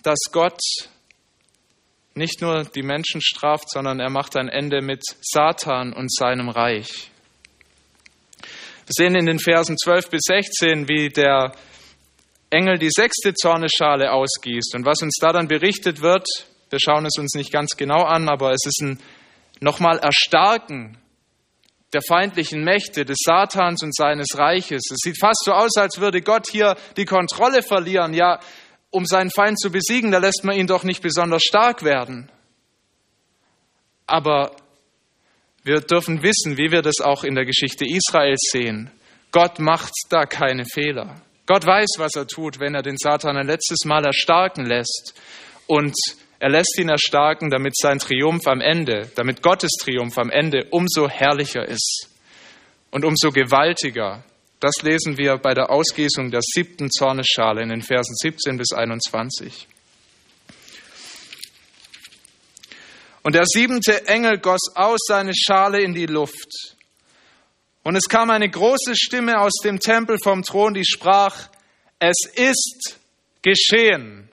dass 0.04 0.20
Gott 0.32 0.60
nicht 2.16 2.42
nur 2.42 2.64
die 2.64 2.84
Menschen 2.84 3.22
straft, 3.22 3.70
sondern 3.70 4.00
er 4.00 4.10
macht 4.10 4.36
ein 4.36 4.50
Ende 4.50 4.82
mit 4.82 5.04
Satan 5.22 5.94
und 5.94 6.14
seinem 6.14 6.50
Reich. 6.50 7.10
Wir 8.86 8.92
sehen 8.92 9.16
in 9.16 9.26
den 9.26 9.40
Versen 9.40 9.78
12 9.78 10.10
bis 10.10 10.22
16, 10.28 10.88
wie 10.88 11.10
der 11.10 11.54
Engel 12.50 12.78
die 12.78 12.92
sechste 12.92 13.34
Zorneschale 13.34 14.12
ausgießt. 14.12 14.76
Und 14.76 14.86
was 14.86 15.02
uns 15.02 15.18
da 15.20 15.32
dann 15.32 15.48
berichtet 15.48 16.02
wird, 16.02 16.28
wir 16.70 16.80
schauen 16.80 17.06
es 17.06 17.18
uns 17.18 17.34
nicht 17.34 17.52
ganz 17.52 17.78
genau 17.78 18.04
an, 18.04 18.30
aber 18.30 18.52
es 18.52 18.66
ist 18.66 18.82
ein 18.82 19.00
nochmal 19.60 20.00
Erstarken 20.00 20.98
der 21.94 22.02
feindlichen 22.02 22.64
Mächte, 22.64 23.06
des 23.06 23.18
Satans 23.24 23.84
und 23.84 23.96
seines 23.96 24.38
Reiches. 24.38 24.82
Es 24.92 24.98
sieht 25.04 25.20
fast 25.20 25.44
so 25.46 25.52
aus, 25.52 25.78
als 25.78 26.00
würde 26.00 26.22
Gott 26.22 26.48
hier 26.50 26.76
die 26.98 27.06
Kontrolle 27.06 27.62
verlieren. 27.62 28.14
Ja, 28.14 28.40
um 28.94 29.06
seinen 29.06 29.32
Feind 29.32 29.60
zu 29.60 29.72
besiegen, 29.72 30.12
da 30.12 30.20
lässt 30.20 30.44
man 30.44 30.56
ihn 30.56 30.68
doch 30.68 30.84
nicht 30.84 31.02
besonders 31.02 31.44
stark 31.44 31.84
werden. 31.84 32.30
Aber 34.06 34.56
wir 35.64 35.82
dürfen 35.82 36.22
wissen, 36.22 36.58
wie 36.58 36.72
wir 36.72 36.84
das 36.84 37.02
auch 37.02 37.24
in 37.24 37.34
der 37.34 37.46
Geschichte 37.46 37.86
Israels 37.86 38.50
sehen. 38.52 38.92
Gott 39.32 39.58
macht 39.60 39.92
da 40.10 40.26
keine 40.26 40.66
Fehler. 40.66 41.16
Gott 41.48 41.66
weiß, 41.66 41.96
was 41.98 42.16
er 42.16 42.28
tut, 42.28 42.60
wenn 42.60 42.76
er 42.76 42.84
den 42.84 42.98
Satan 42.98 43.36
ein 43.36 43.48
letztes 43.48 43.84
Mal 43.86 44.06
erstarken 44.06 44.66
lässt. 44.66 45.20
Und 45.66 45.96
er 46.40 46.50
lässt 46.50 46.78
ihn 46.78 46.90
erstarken, 46.90 47.50
damit 47.50 47.76
sein 47.76 47.98
Triumph 47.98 48.46
am 48.46 48.62
Ende, 48.62 49.10
damit 49.16 49.42
Gottes 49.42 49.72
Triumph 49.82 50.18
am 50.20 50.30
Ende 50.30 50.68
umso 50.70 51.10
herrlicher 51.10 51.68
ist 51.68 52.10
und 52.92 53.06
umso 53.06 53.32
gewaltiger. 53.32 54.24
Das 54.64 54.82
lesen 54.82 55.18
wir 55.18 55.36
bei 55.40 55.54
der 55.54 55.70
Ausgießung 55.70 56.32
der 56.32 56.40
siebten 56.42 56.90
Zornesschale 56.90 57.62
in 57.62 57.68
den 57.68 57.82
Versen 57.82 58.16
17 58.16 58.56
bis 58.56 58.72
21. 58.72 59.68
Und 63.24 63.36
der 63.36 63.44
siebente 63.46 64.08
Engel 64.08 64.38
goss 64.38 64.74
aus 64.74 65.00
seine 65.06 65.34
Schale 65.36 65.82
in 65.82 65.94
die 65.94 66.06
Luft. 66.06 66.78
Und 67.84 67.98
es 67.98 68.08
kam 68.08 68.30
eine 68.30 68.50
große 68.50 68.96
Stimme 68.96 69.42
aus 69.42 69.52
dem 69.66 69.82
Tempel 69.82 70.18
vom 70.24 70.44
Thron, 70.44 70.74
die 70.74 70.86
sprach, 70.86 71.50
es 72.00 72.20
ist 72.34 73.02
geschehen. 73.42 74.30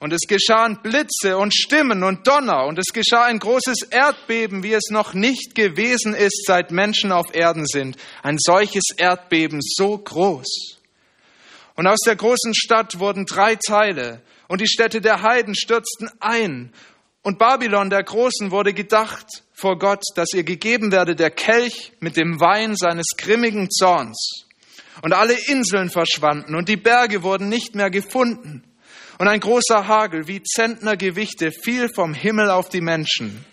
Und 0.00 0.14
es 0.14 0.26
geschahen 0.26 0.78
Blitze 0.82 1.36
und 1.36 1.54
Stimmen 1.54 2.02
und 2.02 2.26
Donner 2.26 2.64
und 2.64 2.78
es 2.78 2.86
geschah 2.94 3.24
ein 3.24 3.38
großes 3.38 3.82
Erdbeben, 3.90 4.62
wie 4.62 4.72
es 4.72 4.88
noch 4.90 5.12
nicht 5.12 5.54
gewesen 5.54 6.14
ist, 6.14 6.46
seit 6.46 6.70
Menschen 6.70 7.12
auf 7.12 7.34
Erden 7.34 7.66
sind. 7.66 7.98
Ein 8.22 8.38
solches 8.38 8.84
Erdbeben 8.96 9.60
so 9.60 9.98
groß. 9.98 10.78
Und 11.74 11.86
aus 11.86 12.00
der 12.06 12.16
großen 12.16 12.54
Stadt 12.54 12.98
wurden 12.98 13.26
drei 13.26 13.56
Teile 13.56 14.22
und 14.48 14.62
die 14.62 14.68
Städte 14.68 15.02
der 15.02 15.20
Heiden 15.20 15.54
stürzten 15.54 16.10
ein. 16.18 16.72
Und 17.20 17.38
Babylon 17.38 17.90
der 17.90 18.02
Großen 18.02 18.50
wurde 18.50 18.72
gedacht 18.72 19.26
vor 19.52 19.78
Gott, 19.78 20.02
dass 20.14 20.32
ihr 20.32 20.44
gegeben 20.44 20.92
werde 20.92 21.14
der 21.14 21.30
Kelch 21.30 21.92
mit 22.00 22.16
dem 22.16 22.40
Wein 22.40 22.74
seines 22.74 23.08
grimmigen 23.18 23.68
Zorns. 23.70 24.46
Und 25.02 25.12
alle 25.12 25.34
Inseln 25.48 25.90
verschwanden 25.90 26.54
und 26.54 26.70
die 26.70 26.78
Berge 26.78 27.22
wurden 27.22 27.50
nicht 27.50 27.74
mehr 27.74 27.90
gefunden. 27.90 28.64
Und 29.20 29.28
ein 29.28 29.40
großer 29.40 29.86
Hagel 29.86 30.28
wie 30.28 30.42
Zentnergewichte 30.42 31.52
fiel 31.52 31.90
vom 31.94 32.14
Himmel 32.14 32.48
auf 32.48 32.70
die 32.70 32.80
Menschen. 32.80 33.44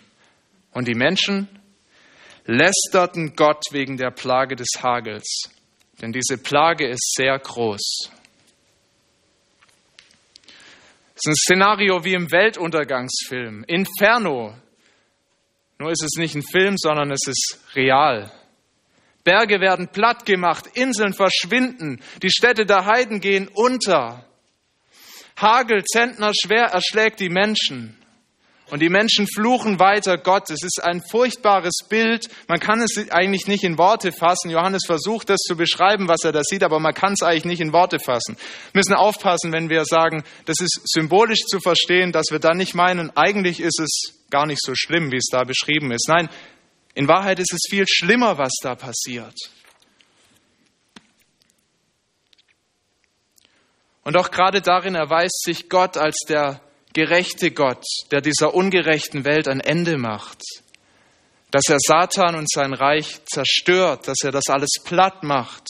Und 0.72 0.88
die 0.88 0.94
Menschen 0.94 1.46
lästerten 2.46 3.36
Gott 3.36 3.62
wegen 3.70 3.98
der 3.98 4.10
Plage 4.10 4.56
des 4.56 4.68
Hagels, 4.82 5.50
denn 6.00 6.10
diese 6.10 6.38
Plage 6.38 6.88
ist 6.88 7.12
sehr 7.14 7.38
groß. 7.38 8.10
Es 11.14 11.26
ist 11.26 11.26
ein 11.26 11.34
Szenario 11.34 12.02
wie 12.02 12.14
im 12.14 12.32
Weltuntergangsfilm. 12.32 13.64
Inferno. 13.64 14.54
Nur 15.78 15.90
ist 15.90 16.02
es 16.02 16.16
nicht 16.16 16.34
ein 16.34 16.44
Film, 16.50 16.76
sondern 16.78 17.10
es 17.10 17.26
ist 17.26 17.60
real. 17.74 18.32
Berge 19.22 19.60
werden 19.60 19.88
platt 19.88 20.24
gemacht, 20.24 20.66
Inseln 20.72 21.12
verschwinden, 21.12 22.00
die 22.22 22.30
Städte 22.30 22.64
der 22.64 22.86
Heiden 22.86 23.20
gehen 23.20 23.48
unter. 23.52 24.24
Hagel, 25.40 25.84
Zentner 25.84 26.32
schwer 26.34 26.66
erschlägt 26.66 27.20
die 27.20 27.28
Menschen. 27.28 27.96
Und 28.70 28.80
die 28.80 28.90
Menschen 28.90 29.26
fluchen 29.26 29.78
weiter 29.78 30.18
Gott. 30.18 30.50
Es 30.50 30.62
ist 30.62 30.82
ein 30.82 31.00
furchtbares 31.00 31.78
Bild. 31.88 32.28
Man 32.48 32.60
kann 32.60 32.82
es 32.82 32.98
eigentlich 33.10 33.46
nicht 33.46 33.64
in 33.64 33.78
Worte 33.78 34.12
fassen. 34.12 34.50
Johannes 34.50 34.82
versucht 34.84 35.30
das 35.30 35.38
zu 35.40 35.56
beschreiben, 35.56 36.06
was 36.06 36.22
er 36.24 36.32
da 36.32 36.42
sieht, 36.42 36.62
aber 36.62 36.78
man 36.78 36.92
kann 36.92 37.14
es 37.14 37.22
eigentlich 37.22 37.46
nicht 37.46 37.60
in 37.60 37.72
Worte 37.72 37.98
fassen. 37.98 38.36
Wir 38.72 38.80
müssen 38.80 38.94
aufpassen, 38.94 39.52
wenn 39.52 39.70
wir 39.70 39.84
sagen, 39.86 40.22
das 40.44 40.56
ist 40.60 40.82
symbolisch 40.84 41.46
zu 41.46 41.60
verstehen, 41.60 42.12
dass 42.12 42.26
wir 42.30 42.40
dann 42.40 42.58
nicht 42.58 42.74
meinen, 42.74 43.16
eigentlich 43.16 43.60
ist 43.60 43.80
es 43.80 44.18
gar 44.30 44.44
nicht 44.44 44.60
so 44.62 44.74
schlimm, 44.74 45.10
wie 45.12 45.16
es 45.16 45.28
da 45.30 45.44
beschrieben 45.44 45.90
ist. 45.90 46.06
Nein, 46.08 46.28
in 46.94 47.08
Wahrheit 47.08 47.38
ist 47.38 47.54
es 47.54 47.70
viel 47.70 47.86
schlimmer, 47.88 48.36
was 48.36 48.52
da 48.60 48.74
passiert. 48.74 49.34
Und 54.08 54.16
auch 54.16 54.30
gerade 54.30 54.62
darin 54.62 54.94
erweist 54.94 55.42
sich 55.42 55.68
Gott 55.68 55.98
als 55.98 56.16
der 56.26 56.62
gerechte 56.94 57.50
Gott, 57.50 57.84
der 58.10 58.22
dieser 58.22 58.54
ungerechten 58.54 59.26
Welt 59.26 59.46
ein 59.48 59.60
Ende 59.60 59.98
macht. 59.98 60.40
Dass 61.50 61.64
er 61.68 61.76
Satan 61.78 62.34
und 62.34 62.50
sein 62.50 62.72
Reich 62.72 63.22
zerstört, 63.26 64.08
dass 64.08 64.16
er 64.24 64.32
das 64.32 64.44
alles 64.48 64.76
platt 64.82 65.24
macht. 65.24 65.64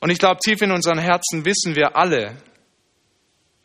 Und 0.00 0.10
ich 0.10 0.18
glaube, 0.18 0.40
tief 0.44 0.62
in 0.62 0.72
unseren 0.72 0.98
Herzen 0.98 1.44
wissen 1.44 1.76
wir 1.76 1.94
alle, 1.94 2.42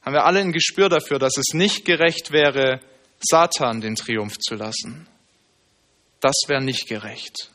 haben 0.05 0.13
wir 0.13 0.25
alle 0.25 0.41
ein 0.41 0.51
Gespür 0.51 0.87
dafür, 0.87 1.17
dass 1.17 1.35
es 1.37 1.55
nicht 1.55 1.85
gerecht 1.85 2.31
wäre, 2.31 2.79
Satan 3.19 3.81
den 3.81 3.95
Triumph 3.95 4.37
zu 4.37 4.53
lassen. 4.53 5.07
Das 6.19 6.35
wäre 6.45 6.61
nicht 6.61 6.87
gerecht. 6.87 7.49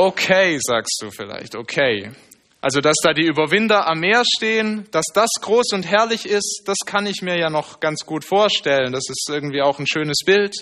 Okay, 0.00 0.60
sagst 0.62 1.00
du 1.02 1.10
vielleicht, 1.10 1.56
okay. 1.56 2.12
Also, 2.60 2.80
dass 2.80 2.94
da 3.02 3.12
die 3.12 3.26
Überwinder 3.26 3.88
am 3.88 3.98
Meer 3.98 4.22
stehen, 4.36 4.86
dass 4.92 5.06
das 5.12 5.28
groß 5.40 5.72
und 5.72 5.86
herrlich 5.86 6.24
ist, 6.24 6.62
das 6.66 6.76
kann 6.86 7.06
ich 7.06 7.20
mir 7.20 7.36
ja 7.36 7.50
noch 7.50 7.80
ganz 7.80 8.06
gut 8.06 8.24
vorstellen. 8.24 8.92
Das 8.92 9.08
ist 9.08 9.28
irgendwie 9.28 9.60
auch 9.60 9.80
ein 9.80 9.88
schönes 9.88 10.18
Bild. 10.24 10.54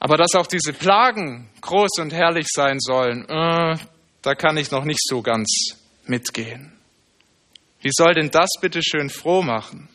Aber 0.00 0.16
dass 0.16 0.34
auch 0.34 0.48
diese 0.48 0.72
Plagen 0.72 1.48
groß 1.60 2.00
und 2.00 2.12
herrlich 2.12 2.48
sein 2.50 2.80
sollen, 2.80 3.24
äh, 3.28 3.76
da 4.22 4.34
kann 4.34 4.56
ich 4.56 4.72
noch 4.72 4.84
nicht 4.84 5.02
so 5.04 5.22
ganz 5.22 5.76
mitgehen. 6.04 6.72
Wie 7.82 7.90
soll 7.92 8.14
denn 8.14 8.32
das 8.32 8.50
bitte 8.60 8.82
schön 8.82 9.10
froh 9.10 9.42
machen? 9.42 9.88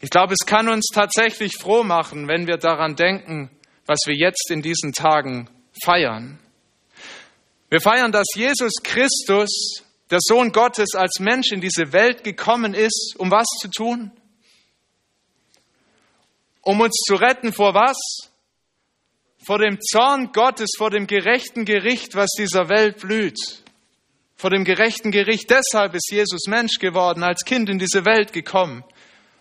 Ich 0.00 0.10
glaube, 0.10 0.34
es 0.34 0.44
kann 0.44 0.68
uns 0.68 0.86
tatsächlich 0.92 1.56
froh 1.56 1.84
machen, 1.84 2.26
wenn 2.26 2.48
wir 2.48 2.56
daran 2.56 2.96
denken, 2.96 3.55
was 3.86 4.00
wir 4.06 4.14
jetzt 4.14 4.50
in 4.50 4.62
diesen 4.62 4.92
Tagen 4.92 5.48
feiern. 5.84 6.38
Wir 7.68 7.80
feiern, 7.80 8.12
dass 8.12 8.26
Jesus 8.34 8.74
Christus, 8.82 9.82
der 10.10 10.18
Sohn 10.20 10.52
Gottes, 10.52 10.94
als 10.94 11.18
Mensch 11.18 11.52
in 11.52 11.60
diese 11.60 11.92
Welt 11.92 12.22
gekommen 12.22 12.74
ist, 12.74 13.14
um 13.18 13.30
was 13.30 13.46
zu 13.60 13.68
tun? 13.68 14.12
Um 16.62 16.80
uns 16.80 16.96
zu 17.06 17.14
retten 17.14 17.52
vor 17.52 17.74
was? 17.74 17.96
Vor 19.44 19.58
dem 19.58 19.80
Zorn 19.80 20.32
Gottes, 20.32 20.70
vor 20.76 20.90
dem 20.90 21.06
gerechten 21.06 21.64
Gericht, 21.64 22.14
was 22.16 22.30
dieser 22.36 22.68
Welt 22.68 22.98
blüht. 22.98 23.38
Vor 24.36 24.50
dem 24.50 24.64
gerechten 24.64 25.10
Gericht. 25.10 25.50
Deshalb 25.50 25.94
ist 25.94 26.10
Jesus 26.10 26.46
Mensch 26.48 26.78
geworden, 26.78 27.22
als 27.22 27.44
Kind 27.44 27.68
in 27.68 27.78
diese 27.78 28.04
Welt 28.04 28.32
gekommen, 28.32 28.84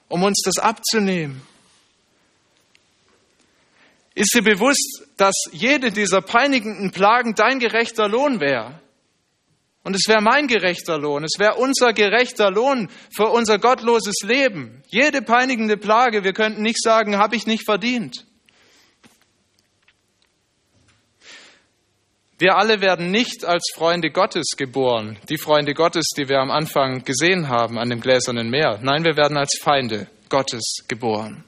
um 0.08 0.24
uns 0.24 0.42
das 0.44 0.64
abzunehmen. 0.64 1.42
Ist 4.16 4.34
dir 4.34 4.44
bewusst, 4.44 5.04
dass 5.18 5.36
jede 5.52 5.92
dieser 5.92 6.22
peinigenden 6.22 6.92
Plagen 6.92 7.36
dein 7.36 7.60
gerechter 7.60 8.08
Lohn 8.08 8.40
wäre? 8.40 8.80
Und 9.84 9.94
es 9.94 10.08
wäre 10.08 10.22
mein 10.22 10.48
gerechter 10.48 10.98
Lohn, 10.98 11.24
es 11.24 11.38
wäre 11.38 11.56
unser 11.56 11.94
gerechter 11.94 12.50
Lohn 12.50 12.90
für 13.16 13.28
unser 13.28 13.60
gottloses 13.60 14.24
Leben. 14.24 14.82
Jede 14.88 15.22
peinigende 15.22 15.78
Plage, 15.78 16.24
wir 16.24 16.34
könnten 16.34 16.64
nicht 16.64 16.82
sagen, 16.82 17.18
habe 17.18 17.36
ich 17.36 17.46
nicht 17.46 17.66
verdient. 17.66 18.26
Wir 22.40 22.56
alle 22.56 22.82
werden 22.82 23.12
nicht 23.12 23.46
als 23.46 23.72
Freunde 23.76 24.10
Gottes 24.12 24.56
geboren, 24.58 25.18
die 25.30 25.38
Freunde 25.38 25.74
Gottes, 25.74 26.08
die 26.18 26.28
wir 26.28 26.40
am 26.40 26.52
Anfang 26.52 27.04
gesehen 27.04 27.48
haben 27.48 27.78
an 27.78 27.90
dem 27.90 28.02
gläsernen 28.02 28.50
Meer. 28.50 28.80
Nein, 28.82 29.04
wir 29.04 29.16
werden 29.16 29.38
als 29.38 29.60
Feinde 29.62 30.08
Gottes 30.30 30.84
geboren. 30.88 31.44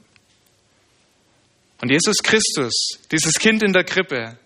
Und 1.80 1.90
Jesus 1.90 2.18
Christus, 2.22 2.98
dieses 3.10 3.34
Kind 3.34 3.62
in 3.62 3.72
der 3.72 3.84
Krippe, 3.84 4.38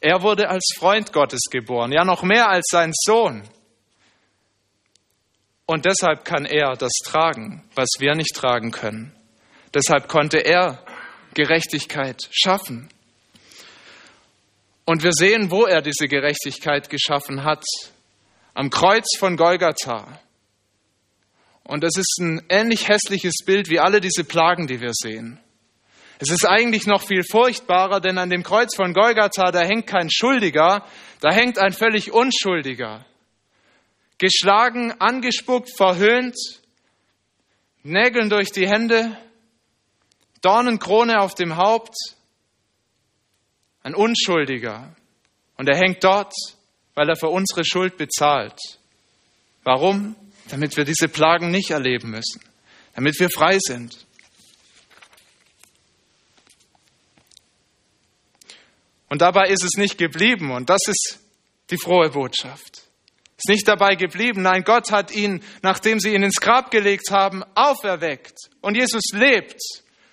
er 0.00 0.22
wurde 0.22 0.48
als 0.48 0.64
Freund 0.76 1.12
Gottes 1.12 1.40
geboren, 1.50 1.92
ja 1.92 2.04
noch 2.04 2.22
mehr 2.22 2.48
als 2.48 2.66
sein 2.70 2.92
Sohn. 2.94 3.42
Und 5.66 5.84
deshalb 5.84 6.24
kann 6.24 6.46
er 6.46 6.76
das 6.76 6.92
tragen, 7.04 7.68
was 7.74 7.88
wir 7.98 8.14
nicht 8.14 8.34
tragen 8.34 8.70
können. 8.70 9.12
Deshalb 9.74 10.08
konnte 10.08 10.38
er 10.38 10.82
Gerechtigkeit 11.34 12.28
schaffen. 12.30 12.88
Und 14.84 15.02
wir 15.02 15.12
sehen, 15.12 15.50
wo 15.50 15.66
er 15.66 15.82
diese 15.82 16.08
Gerechtigkeit 16.08 16.88
geschaffen 16.88 17.44
hat. 17.44 17.64
Am 18.54 18.70
Kreuz 18.70 19.16
von 19.18 19.36
Golgatha. 19.36 20.20
Und 21.64 21.84
das 21.84 21.96
ist 21.96 22.16
ein 22.20 22.42
ähnlich 22.48 22.88
hässliches 22.88 23.44
Bild 23.44 23.68
wie 23.68 23.78
alle 23.78 24.00
diese 24.00 24.24
Plagen, 24.24 24.66
die 24.66 24.80
wir 24.80 24.94
sehen. 24.94 25.38
Es 26.18 26.30
ist 26.30 26.44
eigentlich 26.44 26.86
noch 26.86 27.02
viel 27.02 27.22
furchtbarer, 27.22 28.00
denn 28.00 28.18
an 28.18 28.30
dem 28.30 28.42
Kreuz 28.42 28.74
von 28.74 28.92
Golgatha, 28.92 29.52
da 29.52 29.60
hängt 29.60 29.86
kein 29.86 30.10
Schuldiger, 30.10 30.84
da 31.20 31.32
hängt 31.32 31.58
ein 31.58 31.72
völlig 31.72 32.12
Unschuldiger. 32.12 33.04
Geschlagen, 34.18 34.92
angespuckt, 35.00 35.70
verhöhnt, 35.76 36.36
Nägeln 37.84 38.30
durch 38.30 38.50
die 38.50 38.68
Hände, 38.68 39.16
Dornenkrone 40.42 41.20
auf 41.20 41.36
dem 41.36 41.56
Haupt, 41.56 41.94
ein 43.84 43.94
Unschuldiger. 43.94 44.94
Und 45.56 45.68
er 45.68 45.76
hängt 45.76 46.02
dort, 46.02 46.32
weil 46.94 47.08
er 47.08 47.16
für 47.16 47.28
unsere 47.28 47.64
Schuld 47.64 47.96
bezahlt. 47.96 48.58
Warum? 49.62 50.16
Damit 50.50 50.76
wir 50.76 50.84
diese 50.84 51.08
Plagen 51.08 51.50
nicht 51.50 51.70
erleben 51.70 52.10
müssen, 52.10 52.42
damit 52.94 53.18
wir 53.20 53.30
frei 53.30 53.58
sind. 53.60 54.07
Und 59.08 59.22
dabei 59.22 59.48
ist 59.48 59.64
es 59.64 59.76
nicht 59.76 59.98
geblieben. 59.98 60.50
Und 60.50 60.70
das 60.70 60.80
ist 60.86 61.20
die 61.70 61.78
frohe 61.78 62.10
Botschaft. 62.10 62.82
Ist 63.36 63.48
nicht 63.48 63.68
dabei 63.68 63.94
geblieben. 63.94 64.42
Nein, 64.42 64.64
Gott 64.64 64.90
hat 64.90 65.12
ihn, 65.12 65.42
nachdem 65.62 66.00
sie 66.00 66.14
ihn 66.14 66.22
ins 66.22 66.40
Grab 66.40 66.70
gelegt 66.70 67.10
haben, 67.10 67.44
auferweckt. 67.54 68.36
Und 68.60 68.76
Jesus 68.76 69.12
lebt. 69.12 69.60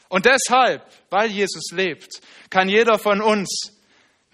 Und 0.10 0.26
deshalb, 0.26 0.84
weil 1.10 1.32
Jesus 1.32 1.72
lebt, 1.72 2.22
kann 2.50 2.70
jeder 2.70 3.00
von 3.00 3.22
uns, 3.22 3.72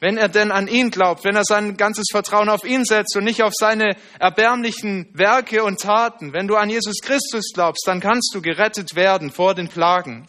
wenn 0.01 0.17
er 0.17 0.29
denn 0.29 0.51
an 0.51 0.67
ihn 0.67 0.89
glaubt, 0.89 1.23
wenn 1.23 1.35
er 1.35 1.43
sein 1.43 1.77
ganzes 1.77 2.07
Vertrauen 2.11 2.49
auf 2.49 2.65
ihn 2.65 2.83
setzt 2.83 3.15
und 3.15 3.23
nicht 3.23 3.43
auf 3.43 3.53
seine 3.55 3.95
erbärmlichen 4.19 5.07
Werke 5.13 5.63
und 5.63 5.79
Taten, 5.79 6.33
wenn 6.33 6.47
du 6.47 6.55
an 6.55 6.71
Jesus 6.71 7.01
Christus 7.01 7.51
glaubst, 7.53 7.87
dann 7.87 7.99
kannst 7.99 8.31
du 8.33 8.41
gerettet 8.41 8.95
werden 8.95 9.31
vor 9.31 9.53
den 9.53 9.69
Plagen. 9.69 10.27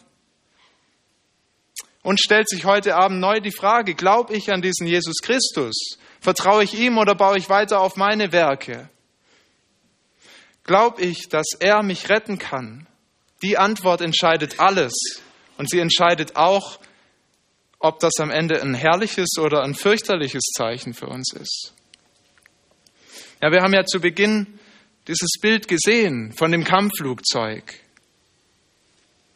Und 2.03 2.19
stellt 2.19 2.49
sich 2.49 2.65
heute 2.65 2.95
Abend 2.95 3.19
neu 3.19 3.39
die 3.39 3.51
Frage, 3.51 3.95
glaube 3.95 4.35
ich 4.35 4.51
an 4.51 4.61
diesen 4.61 4.85
Jesus 4.85 5.17
Christus? 5.21 5.97
Vertraue 6.19 6.63
ich 6.63 6.77
ihm 6.77 6.97
oder 6.97 7.15
baue 7.15 7.37
ich 7.37 7.49
weiter 7.49 7.79
auf 7.79 7.95
meine 7.95 8.31
Werke? 8.31 8.89
Glaube 10.65 11.01
ich, 11.01 11.29
dass 11.29 11.47
er 11.59 11.81
mich 11.81 12.09
retten 12.09 12.37
kann? 12.37 12.87
Die 13.41 13.57
Antwort 13.57 14.01
entscheidet 14.01 14.59
alles. 14.59 14.93
Und 15.57 15.69
sie 15.69 15.79
entscheidet 15.79 16.35
auch, 16.35 16.79
ob 17.79 17.99
das 17.99 18.13
am 18.19 18.31
Ende 18.31 18.61
ein 18.61 18.73
herrliches 18.73 19.37
oder 19.37 19.63
ein 19.63 19.75
fürchterliches 19.75 20.43
Zeichen 20.55 20.93
für 20.93 21.07
uns 21.07 21.33
ist. 21.33 21.73
Ja, 23.41 23.51
wir 23.51 23.61
haben 23.61 23.73
ja 23.73 23.85
zu 23.85 23.99
Beginn 23.99 24.59
dieses 25.07 25.33
Bild 25.41 25.67
gesehen 25.67 26.33
von 26.33 26.51
dem 26.51 26.63
Kampfflugzeug. 26.63 27.73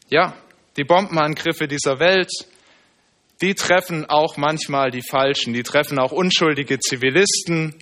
Ja, 0.10 0.34
die 0.78 0.86
Bombenangriffe 0.86 1.68
dieser 1.68 2.00
Welt, 2.00 2.32
die 3.42 3.54
treffen 3.54 4.06
auch 4.10 4.38
manchmal 4.38 4.92
die 4.92 5.04
Falschen, 5.08 5.54
die 5.54 5.64
treffen 5.64 6.00
auch 6.00 6.12
unschuldige 6.12 6.80
Zivilisten. 6.80 7.76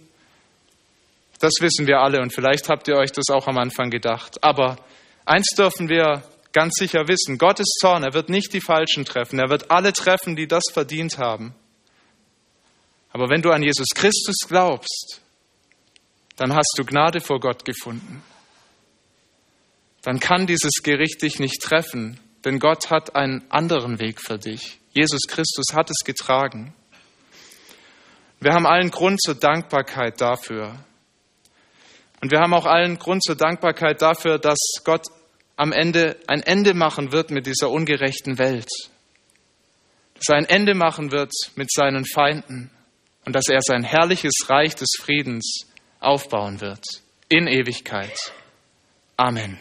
Das 1.40 1.54
wissen 1.60 1.88
wir 1.88 2.00
alle 2.00 2.22
und 2.22 2.34
vielleicht 2.34 2.70
habt 2.70 2.88
ihr 2.88 2.96
euch 2.96 3.12
das 3.12 3.30
auch 3.30 3.48
am 3.48 3.58
Anfang 3.58 3.90
gedacht. 3.90 4.44
Aber 4.44 4.78
eins 5.26 5.48
dürfen 5.58 5.90
wir 5.90 6.24
ganz 6.52 6.76
sicher 6.76 7.08
wissen, 7.08 7.38
Gottes 7.38 7.68
Zorn, 7.80 8.04
er 8.04 8.14
wird 8.14 8.30
nicht 8.30 8.54
die 8.54 8.62
Falschen 8.62 9.06
treffen, 9.06 9.40
er 9.40 9.50
wird 9.50 9.72
alle 9.72 9.94
treffen, 9.94 10.36
die 10.36 10.48
das 10.48 10.64
verdient 10.72 11.18
haben. 11.18 11.54
Aber 13.12 13.30
wenn 13.30 13.42
du 13.42 13.52
an 13.52 13.64
Jesus 13.64 13.90
Christus 13.94 14.48
glaubst, 14.48 15.22
dann 16.36 16.54
hast 16.54 16.76
du 16.78 16.84
Gnade 16.84 17.22
vor 17.22 17.40
Gott 17.40 17.64
gefunden. 17.64 18.24
Dann 20.02 20.20
kann 20.20 20.48
dieses 20.48 20.84
Gericht 20.84 21.22
dich 21.22 21.40
nicht 21.40 21.62
treffen, 21.62 22.20
denn 22.46 22.60
Gott 22.60 22.92
hat 22.92 23.16
einen 23.16 23.44
anderen 23.50 24.00
Weg 24.00 24.22
für 24.22 24.38
dich. 24.38 24.80
Jesus 24.94 25.22
Christus 25.28 25.74
hat 25.74 25.90
es 25.90 26.06
getragen. 26.06 26.74
Wir 28.40 28.54
haben 28.54 28.68
allen 28.68 28.92
Grund 28.92 29.22
zur 29.22 29.36
Dankbarkeit 29.36 30.22
dafür. 30.22 30.76
Und 32.22 32.32
wir 32.32 32.40
haben 32.40 32.54
auch 32.54 32.66
allen 32.66 32.98
Grund 32.98 33.24
zur 33.24 33.36
Dankbarkeit 33.36 34.02
dafür, 34.02 34.38
dass 34.38 34.58
Gott 34.84 35.08
am 35.58 35.72
Ende 35.72 36.18
ein 36.28 36.44
Ende 36.44 36.74
machen 36.74 37.12
wird 37.12 37.32
mit 37.32 37.46
dieser 37.46 37.72
ungerechten 37.72 38.38
Welt. 38.38 38.70
Dass 40.16 40.30
er 40.30 40.36
ein 40.36 40.46
Ende 40.46 40.76
machen 40.76 41.12
wird 41.12 41.32
mit 41.56 41.72
seinen 41.72 42.06
Feinden 42.06 42.70
und 43.26 43.36
dass 43.36 43.48
er 43.48 43.62
sein 43.62 43.84
herrliches 43.84 44.34
Reich 44.48 44.76
des 44.76 44.90
Friedens 45.00 45.66
aufbauen 46.00 46.62
wird 46.62 46.84
in 47.28 47.48
Ewigkeit. 47.48 48.34
Amen. 49.18 49.58